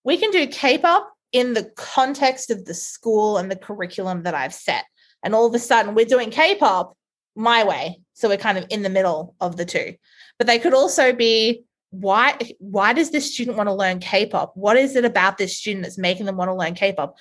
we 0.05 0.17
can 0.17 0.31
do 0.31 0.47
K 0.47 0.77
pop 0.77 1.12
in 1.33 1.53
the 1.53 1.65
context 1.75 2.49
of 2.49 2.65
the 2.65 2.73
school 2.73 3.37
and 3.37 3.51
the 3.51 3.55
curriculum 3.55 4.23
that 4.23 4.33
I've 4.33 4.53
set. 4.53 4.85
And 5.23 5.35
all 5.35 5.45
of 5.45 5.53
a 5.53 5.59
sudden, 5.59 5.95
we're 5.95 6.05
doing 6.05 6.29
K 6.29 6.55
pop 6.55 6.95
my 7.35 7.63
way. 7.63 7.99
So 8.13 8.29
we're 8.29 8.37
kind 8.37 8.57
of 8.57 8.65
in 8.69 8.83
the 8.83 8.89
middle 8.89 9.35
of 9.41 9.57
the 9.57 9.65
two. 9.65 9.95
But 10.37 10.47
they 10.47 10.59
could 10.59 10.73
also 10.73 11.13
be 11.13 11.65
why 11.93 12.35
why 12.57 12.91
does 12.91 13.11
this 13.11 13.31
student 13.31 13.55
want 13.55 13.67
to 13.67 13.73
learn 13.73 13.99
K-pop? 13.99 14.53
What 14.55 14.77
is 14.77 14.95
it 14.95 15.05
about 15.05 15.37
this 15.37 15.55
student 15.55 15.83
that's 15.83 15.97
making 15.97 16.25
them 16.25 16.37
want 16.37 16.49
to 16.49 16.55
learn 16.55 16.73
K-pop? 16.73 17.15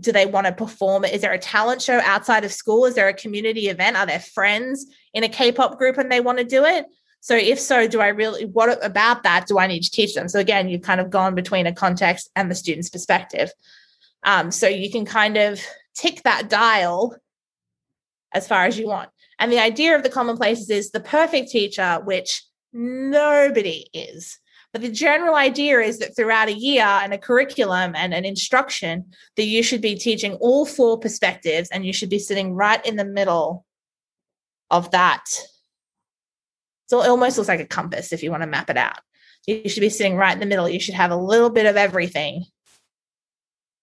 Do 0.00 0.10
they 0.10 0.26
want 0.26 0.48
to 0.48 0.52
perform 0.52 1.04
is 1.04 1.20
there 1.20 1.32
a 1.32 1.38
talent 1.38 1.80
show 1.80 2.00
outside 2.00 2.44
of 2.44 2.52
school? 2.52 2.86
Is 2.86 2.96
there 2.96 3.06
a 3.06 3.14
community 3.14 3.68
event? 3.68 3.96
Are 3.96 4.06
there 4.06 4.18
friends 4.18 4.86
in 5.14 5.22
a 5.22 5.28
K-pop 5.28 5.78
group 5.78 5.96
and 5.96 6.10
they 6.10 6.20
want 6.20 6.38
to 6.38 6.44
do 6.44 6.64
it? 6.64 6.86
So 7.20 7.36
if 7.36 7.60
so, 7.60 7.86
do 7.86 8.00
I 8.00 8.08
really 8.08 8.46
what 8.46 8.84
about 8.84 9.22
that 9.24 9.46
do 9.46 9.58
I 9.58 9.66
need 9.66 9.82
to 9.82 9.90
teach 9.90 10.14
them? 10.14 10.28
So 10.28 10.40
again, 10.40 10.68
you've 10.68 10.82
kind 10.82 11.00
of 11.00 11.10
gone 11.10 11.34
between 11.34 11.66
a 11.66 11.74
context 11.74 12.30
and 12.34 12.50
the 12.50 12.54
student's 12.54 12.88
perspective. 12.88 13.52
Um, 14.22 14.50
so 14.50 14.68
you 14.68 14.90
can 14.90 15.04
kind 15.04 15.36
of 15.36 15.60
tick 15.94 16.22
that 16.24 16.48
dial 16.48 17.16
as 18.32 18.48
far 18.48 18.64
as 18.64 18.78
you 18.78 18.86
want. 18.86 19.10
And 19.38 19.52
the 19.52 19.58
idea 19.58 19.96
of 19.96 20.02
the 20.02 20.10
commonplaces 20.10 20.70
is 20.70 20.90
the 20.90 21.00
perfect 21.00 21.50
teacher, 21.50 22.00
which 22.04 22.42
nobody 22.72 23.86
is. 23.92 24.38
But 24.72 24.82
the 24.82 24.90
general 24.90 25.34
idea 25.34 25.80
is 25.80 25.98
that 25.98 26.14
throughout 26.14 26.48
a 26.48 26.54
year 26.54 26.84
and 26.84 27.12
a 27.12 27.18
curriculum 27.18 27.94
and 27.96 28.14
an 28.14 28.24
instruction, 28.24 29.12
that 29.36 29.46
you 29.46 29.62
should 29.62 29.80
be 29.80 29.96
teaching 29.96 30.34
all 30.34 30.64
four 30.64 30.98
perspectives 30.98 31.68
and 31.70 31.84
you 31.84 31.92
should 31.92 32.10
be 32.10 32.20
sitting 32.20 32.54
right 32.54 32.84
in 32.86 32.96
the 32.96 33.04
middle 33.04 33.66
of 34.70 34.90
that 34.92 35.24
so 36.90 37.04
it 37.04 37.08
almost 37.08 37.38
looks 37.38 37.48
like 37.48 37.60
a 37.60 37.66
compass 37.66 38.12
if 38.12 38.20
you 38.20 38.32
want 38.32 38.42
to 38.42 38.48
map 38.48 38.68
it 38.68 38.76
out. 38.76 38.98
You 39.46 39.68
should 39.68 39.80
be 39.80 39.88
sitting 39.88 40.16
right 40.16 40.34
in 40.34 40.40
the 40.40 40.46
middle. 40.46 40.68
You 40.68 40.80
should 40.80 40.96
have 40.96 41.12
a 41.12 41.16
little 41.16 41.48
bit 41.48 41.66
of 41.66 41.76
everything 41.76 42.46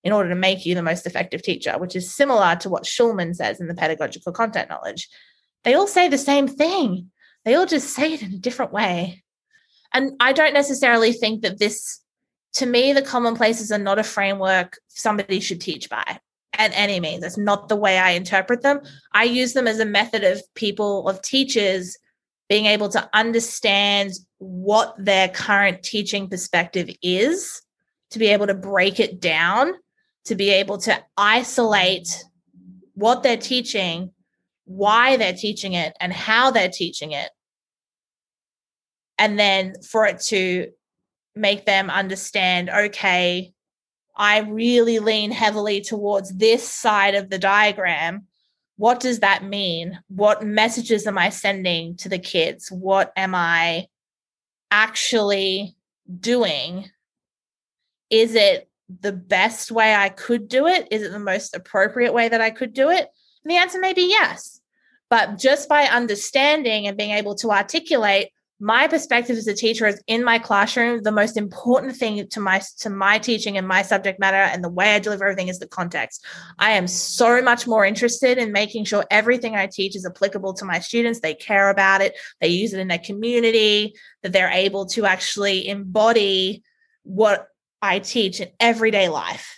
in 0.04 0.12
order 0.12 0.28
to 0.28 0.36
make 0.36 0.66
you 0.66 0.76
the 0.76 0.84
most 0.84 1.06
effective 1.06 1.42
teacher, 1.42 1.78
which 1.78 1.96
is 1.96 2.14
similar 2.14 2.58
to 2.58 2.68
what 2.68 2.84
Shulman 2.84 3.34
says 3.34 3.62
in 3.62 3.68
the 3.68 3.74
pedagogical 3.74 4.34
content 4.34 4.70
knowledge. 4.70 5.08
They 5.64 5.74
all 5.74 5.88
say 5.88 6.10
the 6.10 6.18
same 6.18 6.50
thing, 6.50 7.10
they 7.46 7.56
all 7.56 7.66
just 7.66 7.94
say 7.94 8.14
it 8.14 8.22
in 8.22 8.34
a 8.34 8.40
different 8.40 8.74
way. 8.74 9.24
And 9.94 10.12
I 10.20 10.34
don't 10.34 10.54
necessarily 10.54 11.14
think 11.14 11.44
that 11.44 11.60
this, 11.60 12.02
to 12.56 12.66
me, 12.66 12.92
the 12.92 13.02
commonplaces 13.02 13.72
are 13.72 13.78
not 13.78 14.00
a 14.00 14.04
framework 14.04 14.80
somebody 14.90 15.40
should 15.40 15.62
teach 15.62 15.90
by 15.90 16.20
at 16.58 16.72
any 16.74 17.00
means. 17.00 17.22
That's 17.22 17.38
not 17.38 17.70
the 17.70 17.78
way 17.78 18.00
I 18.00 18.12
interpret 18.12 18.64
them. 18.64 18.82
I 19.14 19.24
use 19.24 19.54
them 19.54 19.66
as 19.66 19.80
a 19.80 19.86
method 19.86 20.26
of 20.26 20.42
people, 20.56 21.08
of 21.08 21.22
teachers 21.22 21.98
being 22.50 22.66
able 22.66 22.90
to 22.90 23.10
understand 23.14 24.12
what 24.38 24.96
their 24.98 25.28
current 25.28 25.84
teaching 25.84 26.30
perspective 26.30 26.90
is, 27.02 27.62
to 28.12 28.20
be 28.20 28.28
able 28.28 28.48
to 28.48 28.54
break 28.54 29.00
it 29.00 29.20
down, 29.20 29.74
to 30.26 30.36
be 30.36 30.50
able 30.50 30.78
to 30.78 31.04
isolate 31.18 32.24
what 32.94 33.22
they're 33.24 33.38
teaching, 33.38 34.12
why 34.66 35.18
they're 35.18 35.34
teaching 35.34 35.74
it, 35.74 35.94
and 36.00 36.14
how 36.14 36.52
they're 36.52 36.70
teaching 36.70 37.12
it. 37.12 37.30
And 39.18 39.38
then 39.38 39.74
for 39.82 40.06
it 40.06 40.20
to 40.28 40.72
make 41.36 41.66
them 41.66 41.90
understand 41.90 42.70
okay, 42.70 43.54
I 44.16 44.40
really 44.40 45.00
lean 45.00 45.32
heavily 45.32 45.82
towards 45.82 46.36
this 46.36 46.68
side 46.68 47.14
of 47.16 47.30
the 47.30 47.38
diagram 47.38 48.28
what 48.78 49.00
does 49.00 49.20
that 49.20 49.44
mean? 49.44 50.00
What 50.08 50.44
messages 50.44 51.08
am 51.08 51.18
I 51.18 51.30
sending 51.30 51.98
to 51.98 52.10
the 52.10 52.20
kids? 52.20 52.72
What 52.72 53.12
am 53.18 53.34
I 53.34 53.88
actually 54.72 55.76
doing? 56.20 56.90
Is 58.10 58.36
it 58.36 58.70
the 59.02 59.12
best 59.12 59.72
way 59.72 59.94
I 59.94 60.10
could 60.10 60.48
do 60.48 60.68
it? 60.68 60.88
Is 60.92 61.02
it 61.02 61.12
the 61.12 61.20
most 61.20 61.56
appropriate 61.56 62.14
way 62.14 62.30
that 62.30 62.40
I 62.40 62.52
could 62.52 62.74
do 62.74 62.90
it? 62.90 63.08
And 63.44 63.52
the 63.52 63.58
answer 63.58 63.80
may 63.80 63.94
be 63.94 64.10
yes. 64.10 64.62
But 65.10 65.40
just 65.40 65.68
by 65.68 65.84
understanding 65.84 66.88
and 66.88 66.98
being 66.98 67.12
able 67.12 67.36
to 67.36 67.52
articulate 67.52 68.30
my 68.60 68.88
perspective 68.88 69.38
as 69.38 69.48
a 69.48 69.54
teacher 69.54 69.86
is 69.86 70.02
in 70.08 70.24
my 70.24 70.40
classroom 70.40 71.04
the 71.04 71.12
most 71.12 71.38
important 71.38 71.96
thing 71.96 72.28
to 72.30 72.40
my 72.40 72.62
to 72.80 72.90
my 72.90 73.20
teaching 73.20 73.56
and 73.56 73.68
my 73.68 73.84
subject 73.84 74.20
matter 74.20 74.38
and 74.38 74.64
the 74.64 74.70
way 74.70 74.96
i 74.96 75.00
deliver 75.00 75.26
everything 75.26 75.48
is 75.48 75.60
the 75.60 75.68
context. 75.68 76.26
I 76.58 76.72
am 76.72 76.88
so 76.88 77.42
much 77.42 77.68
more 77.68 77.86
interested 77.86 78.38
in 78.40 78.52
making 78.52 78.86
sure 78.86 79.06
everything 79.12 79.56
i 79.56 79.68
teach 79.68 79.96
is 79.96 80.06
applicable 80.06 80.54
to 80.56 80.66
my 80.66 80.80
students. 80.80 81.20
They 81.20 81.36
care 81.36 81.70
about 81.70 82.02
it. 82.02 82.16
They 82.42 82.48
use 82.48 82.74
it 82.74 82.80
in 82.80 82.88
their 82.88 82.98
community 82.98 83.94
that 84.24 84.34
they're 84.34 84.50
able 84.50 84.88
to 84.88 85.06
actually 85.06 85.68
embody 85.68 86.64
what 87.04 87.48
i 87.82 88.00
teach 88.00 88.42
in 88.42 88.50
everyday 88.60 89.08
life 89.08 89.57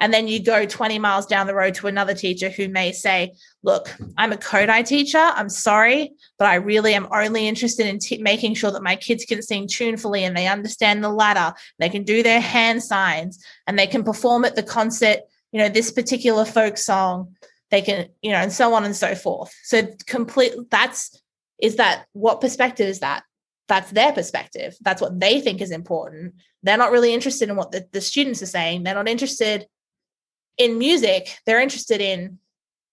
and 0.00 0.14
then 0.14 0.26
you 0.26 0.42
go 0.42 0.64
20 0.64 0.98
miles 0.98 1.26
down 1.26 1.46
the 1.46 1.54
road 1.54 1.74
to 1.74 1.86
another 1.86 2.14
teacher 2.14 2.48
who 2.48 2.68
may 2.68 2.90
say, 2.90 3.34
Look, 3.62 3.94
I'm 4.16 4.32
a 4.32 4.36
Kodály 4.36 4.86
teacher. 4.86 5.18
I'm 5.18 5.50
sorry, 5.50 6.12
but 6.38 6.48
I 6.48 6.54
really 6.54 6.94
am 6.94 7.06
only 7.12 7.46
interested 7.46 7.86
in 7.86 7.98
t- 7.98 8.16
making 8.16 8.54
sure 8.54 8.70
that 8.70 8.82
my 8.82 8.96
kids 8.96 9.26
can 9.26 9.42
sing 9.42 9.68
tunefully 9.68 10.24
and 10.24 10.34
they 10.34 10.48
understand 10.48 11.04
the 11.04 11.10
ladder. 11.10 11.54
They 11.78 11.90
can 11.90 12.02
do 12.02 12.22
their 12.22 12.40
hand 12.40 12.82
signs 12.82 13.44
and 13.66 13.78
they 13.78 13.86
can 13.86 14.02
perform 14.02 14.46
at 14.46 14.56
the 14.56 14.62
concert, 14.62 15.18
you 15.52 15.60
know, 15.60 15.68
this 15.68 15.92
particular 15.92 16.46
folk 16.46 16.78
song. 16.78 17.36
They 17.70 17.82
can, 17.82 18.08
you 18.22 18.32
know, 18.32 18.38
and 18.38 18.52
so 18.52 18.72
on 18.72 18.84
and 18.84 18.96
so 18.96 19.14
forth. 19.14 19.54
So, 19.62 19.86
complete 20.06 20.54
that's 20.70 21.20
is 21.60 21.76
that 21.76 22.06
what 22.14 22.40
perspective 22.40 22.88
is 22.88 23.00
that? 23.00 23.24
That's 23.68 23.90
their 23.90 24.12
perspective. 24.12 24.76
That's 24.80 25.02
what 25.02 25.20
they 25.20 25.40
think 25.40 25.60
is 25.60 25.70
important. 25.70 26.34
They're 26.62 26.78
not 26.78 26.90
really 26.90 27.12
interested 27.12 27.50
in 27.50 27.56
what 27.56 27.70
the, 27.70 27.86
the 27.92 28.00
students 28.00 28.42
are 28.42 28.46
saying. 28.46 28.82
They're 28.82 28.94
not 28.94 29.06
interested 29.06 29.66
in 30.60 30.76
music, 30.76 31.38
they're 31.46 31.58
interested 31.58 32.02
in 32.02 32.38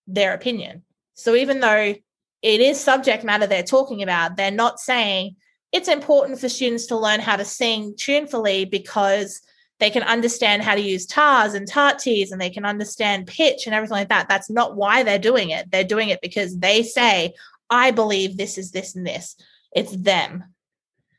their 0.07 0.33
opinion. 0.33 0.83
So 1.15 1.35
even 1.35 1.59
though 1.59 1.95
it 2.41 2.61
is 2.61 2.79
subject 2.79 3.25
matter 3.25 3.45
they're 3.45 3.61
talking 3.61 4.01
about, 4.01 4.37
they're 4.37 4.51
not 4.51 4.79
saying 4.79 5.35
it's 5.73 5.89
important 5.89 6.39
for 6.39 6.47
students 6.47 6.85
to 6.85 6.97
learn 6.97 7.19
how 7.19 7.35
to 7.35 7.43
sing 7.43 7.93
tunefully 7.97 8.63
because 8.63 9.41
they 9.79 9.89
can 9.89 10.03
understand 10.03 10.63
how 10.63 10.75
to 10.75 10.81
use 10.81 11.05
tars 11.05 11.55
and 11.55 11.67
tarties 11.67 12.31
and 12.31 12.39
they 12.39 12.49
can 12.49 12.63
understand 12.63 13.27
pitch 13.27 13.65
and 13.65 13.75
everything 13.75 13.97
like 13.97 14.09
that. 14.09 14.29
That's 14.29 14.49
not 14.49 14.77
why 14.77 15.03
they're 15.03 15.19
doing 15.19 15.49
it. 15.49 15.69
They're 15.69 15.83
doing 15.83 16.07
it 16.07 16.21
because 16.21 16.57
they 16.57 16.83
say, 16.83 17.33
I 17.69 17.91
believe 17.91 18.37
this 18.37 18.57
is 18.57 18.71
this 18.71 18.95
and 18.95 19.05
this. 19.05 19.35
It's 19.75 19.91
them. 19.91 20.45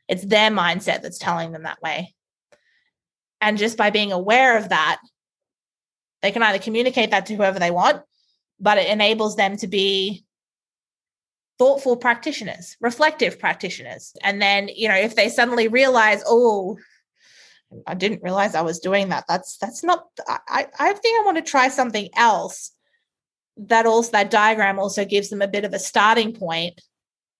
It's 0.07 0.25
their 0.25 0.49
mindset 0.49 1.03
that's 1.03 1.19
telling 1.19 1.51
them 1.51 1.63
that 1.63 1.81
way. 1.83 2.15
And 3.39 3.59
just 3.59 3.77
by 3.77 3.91
being 3.91 4.11
aware 4.11 4.57
of 4.57 4.69
that, 4.69 4.99
they 6.21 6.31
can 6.31 6.43
either 6.43 6.59
communicate 6.59 7.11
that 7.11 7.25
to 7.27 7.35
whoever 7.35 7.59
they 7.59 7.71
want, 7.71 8.01
but 8.59 8.77
it 8.77 8.89
enables 8.89 9.35
them 9.35 9.57
to 9.57 9.67
be 9.67 10.25
thoughtful 11.57 11.97
practitioners, 11.97 12.77
reflective 12.79 13.39
practitioners. 13.39 14.13
And 14.23 14.41
then, 14.41 14.69
you 14.73 14.87
know, 14.87 14.95
if 14.95 15.15
they 15.15 15.29
suddenly 15.29 15.67
realize, 15.67 16.23
oh, 16.25 16.77
I 17.85 17.93
didn't 17.93 18.23
realize 18.23 18.55
I 18.55 18.61
was 18.61 18.79
doing 18.79 19.09
that. 19.09 19.25
That's 19.27 19.57
that's 19.57 19.83
not 19.83 20.07
I 20.27 20.67
I 20.79 20.93
think 20.93 21.19
I 21.19 21.25
want 21.25 21.37
to 21.37 21.43
try 21.43 21.67
something 21.67 22.09
else. 22.15 22.71
That 23.57 23.85
also 23.85 24.11
that 24.11 24.31
diagram 24.31 24.79
also 24.79 25.05
gives 25.05 25.29
them 25.29 25.41
a 25.41 25.47
bit 25.47 25.65
of 25.65 25.73
a 25.73 25.79
starting 25.79 26.33
point 26.33 26.81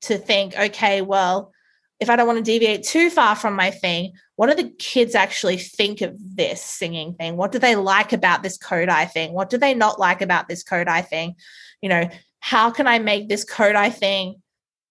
to 0.01 0.17
think, 0.17 0.57
okay, 0.57 1.01
well, 1.01 1.51
if 1.99 2.09
I 2.09 2.15
don't 2.15 2.27
want 2.27 2.38
to 2.38 2.43
deviate 2.43 2.83
too 2.83 3.09
far 3.09 3.35
from 3.35 3.55
my 3.55 3.71
thing, 3.71 4.13
what 4.35 4.47
do 4.47 4.55
the 4.55 4.69
kids 4.69 5.15
actually 5.15 5.57
think 5.57 6.01
of 6.01 6.15
this 6.17 6.62
singing 6.62 7.13
thing? 7.13 7.35
What 7.35 7.51
do 7.51 7.59
they 7.59 7.75
like 7.75 8.13
about 8.13 8.41
this 8.41 8.57
Kodály 8.57 9.12
thing? 9.12 9.33
What 9.33 9.49
do 9.49 9.57
they 9.57 9.73
not 9.73 9.99
like 9.99 10.21
about 10.21 10.47
this 10.47 10.63
Kodály 10.63 11.05
thing? 11.05 11.35
You 11.81 11.89
know, 11.89 12.09
how 12.39 12.71
can 12.71 12.88
I 12.88 12.99
make 12.99 13.27
this 13.27 13.43
Kodály 13.43 13.93
thing 13.93 14.41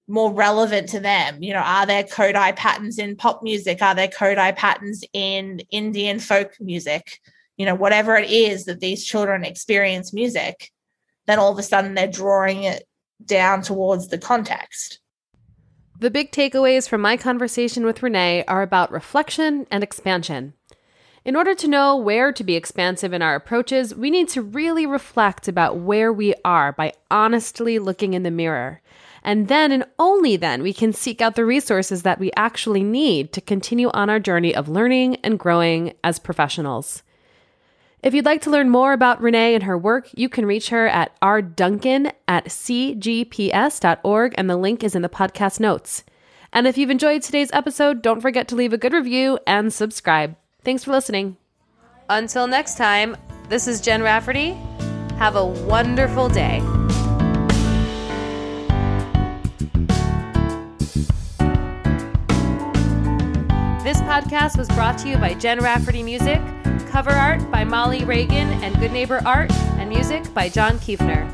more 0.07 0.33
relevant 0.33 0.91
to 0.91 1.01
them? 1.01 1.43
You 1.43 1.55
know, 1.55 1.61
are 1.61 1.87
there 1.87 2.05
Kodály 2.05 2.55
patterns 2.55 2.99
in 2.99 3.17
pop 3.17 3.43
music? 3.43 3.81
Are 3.81 3.95
there 3.95 4.09
Kodály 4.09 4.55
patterns 4.55 5.03
in 5.15 5.61
Indian 5.71 6.19
folk 6.19 6.61
music? 6.61 7.19
You 7.57 7.65
know, 7.65 7.75
whatever 7.75 8.17
it 8.17 8.31
is 8.31 8.67
that 8.67 8.81
these 8.81 9.05
children 9.05 9.45
experience 9.45 10.13
music, 10.13 10.71
then 11.27 11.39
all 11.39 11.53
of 11.53 11.59
a 11.59 11.63
sudden 11.63 11.95
they're 11.95 12.07
drawing 12.07 12.65
it 12.65 12.87
down 13.25 13.63
towards 13.63 14.09
the 14.09 14.19
context. 14.19 15.01
The 16.01 16.13
big 16.13 16.31
takeaways 16.31 16.89
from 16.89 17.01
my 17.01 17.17
conversation 17.17 17.85
with 17.85 18.05
Renee 18.05 18.45
are 18.47 18.63
about 18.63 18.93
reflection 18.93 19.67
and 19.69 19.83
expansion. 19.83 20.53
In 21.25 21.35
order 21.35 21.57
to 21.57 21.67
know 21.67 21.97
where 21.97 22.33
to 22.33 22.45
be 22.45 22.55
expansive 22.55 23.13
in 23.13 23.21
our 23.21 23.35
approaches, 23.35 23.97
we 23.97 24.09
need 24.09 24.29
to 24.29 24.43
really 24.43 24.87
reflect 24.87 25.49
about 25.49 25.79
where 25.79 26.13
we 26.13 26.35
are 26.45 26.71
by 26.71 26.93
honestly 27.11 27.81
looking 27.81 28.15
in 28.15 28.23
the 28.23 28.31
mirror. 28.31 28.81
And 29.25 29.49
then 29.49 29.73
and 29.73 29.87
only 29.99 30.37
then 30.37 30.63
we 30.63 30.73
can 30.73 30.93
seek 30.93 31.21
out 31.21 31.35
the 31.35 31.45
resources 31.45 32.05
that 32.05 32.21
we 32.21 32.31
actually 32.37 32.85
need 32.85 33.33
to 33.33 33.41
continue 33.41 33.91
on 33.91 34.09
our 34.09 34.21
journey 34.21 34.55
of 34.55 34.69
learning 34.69 35.17
and 35.17 35.37
growing 35.37 35.95
as 36.05 36.21
professionals. 36.21 37.03
If 38.03 38.15
you'd 38.15 38.25
like 38.25 38.43
to 38.43 38.51
learn 38.51 38.69
more 38.69 38.93
about 38.93 39.21
Renee 39.21 39.55
and 39.55 39.65
her 39.65 39.77
work, 39.77 40.09
you 40.15 40.29
can 40.29 40.47
reach 40.47 40.69
her 40.69 40.87
at 40.87 41.19
rduncan 41.21 42.13
at 42.29 42.47
cgps.org, 42.47 44.35
and 44.39 44.49
the 44.49 44.57
link 44.57 44.85
is 44.85 44.95
in 44.95 45.03
the 45.03 45.09
podcast 45.09 45.59
notes. 45.59 46.05
And 46.53 46.67
if 46.67 46.79
you've 46.79 46.91
enjoyed 46.91 47.23
today's 47.23 47.51
episode, 47.53 48.01
don't 48.01 48.21
forget 48.21 48.47
to 48.49 48.55
leave 48.55 48.73
a 48.73 48.79
good 48.79 48.93
review 48.93 49.39
and 49.47 49.73
subscribe. 49.73 50.37
Thanks 50.63 50.85
for 50.85 50.93
listening. 50.93 51.37
Until 52.09 52.47
next 52.47 52.77
time, 52.77 53.17
this 53.49 53.67
is 53.67 53.81
Jen 53.81 54.03
Rafferty. 54.03 54.53
Have 55.19 55.37
a 55.37 55.45
wonderful 55.45 56.29
day. 56.29 56.63
This 63.89 64.03
podcast 64.03 64.59
was 64.59 64.69
brought 64.69 64.99
to 64.99 65.09
you 65.09 65.17
by 65.17 65.33
Jen 65.33 65.61
Rafferty 65.61 66.03
Music 66.03 66.43
Cover 66.91 67.09
art 67.09 67.51
by 67.51 67.65
Molly 67.65 68.05
Reagan 68.05 68.53
and 68.63 68.79
Good 68.79 68.93
Neighbor 68.93 69.23
Art, 69.25 69.51
and 69.51 69.89
music 69.89 70.35
by 70.35 70.51
John 70.51 70.79
Kiefner. 70.81 71.25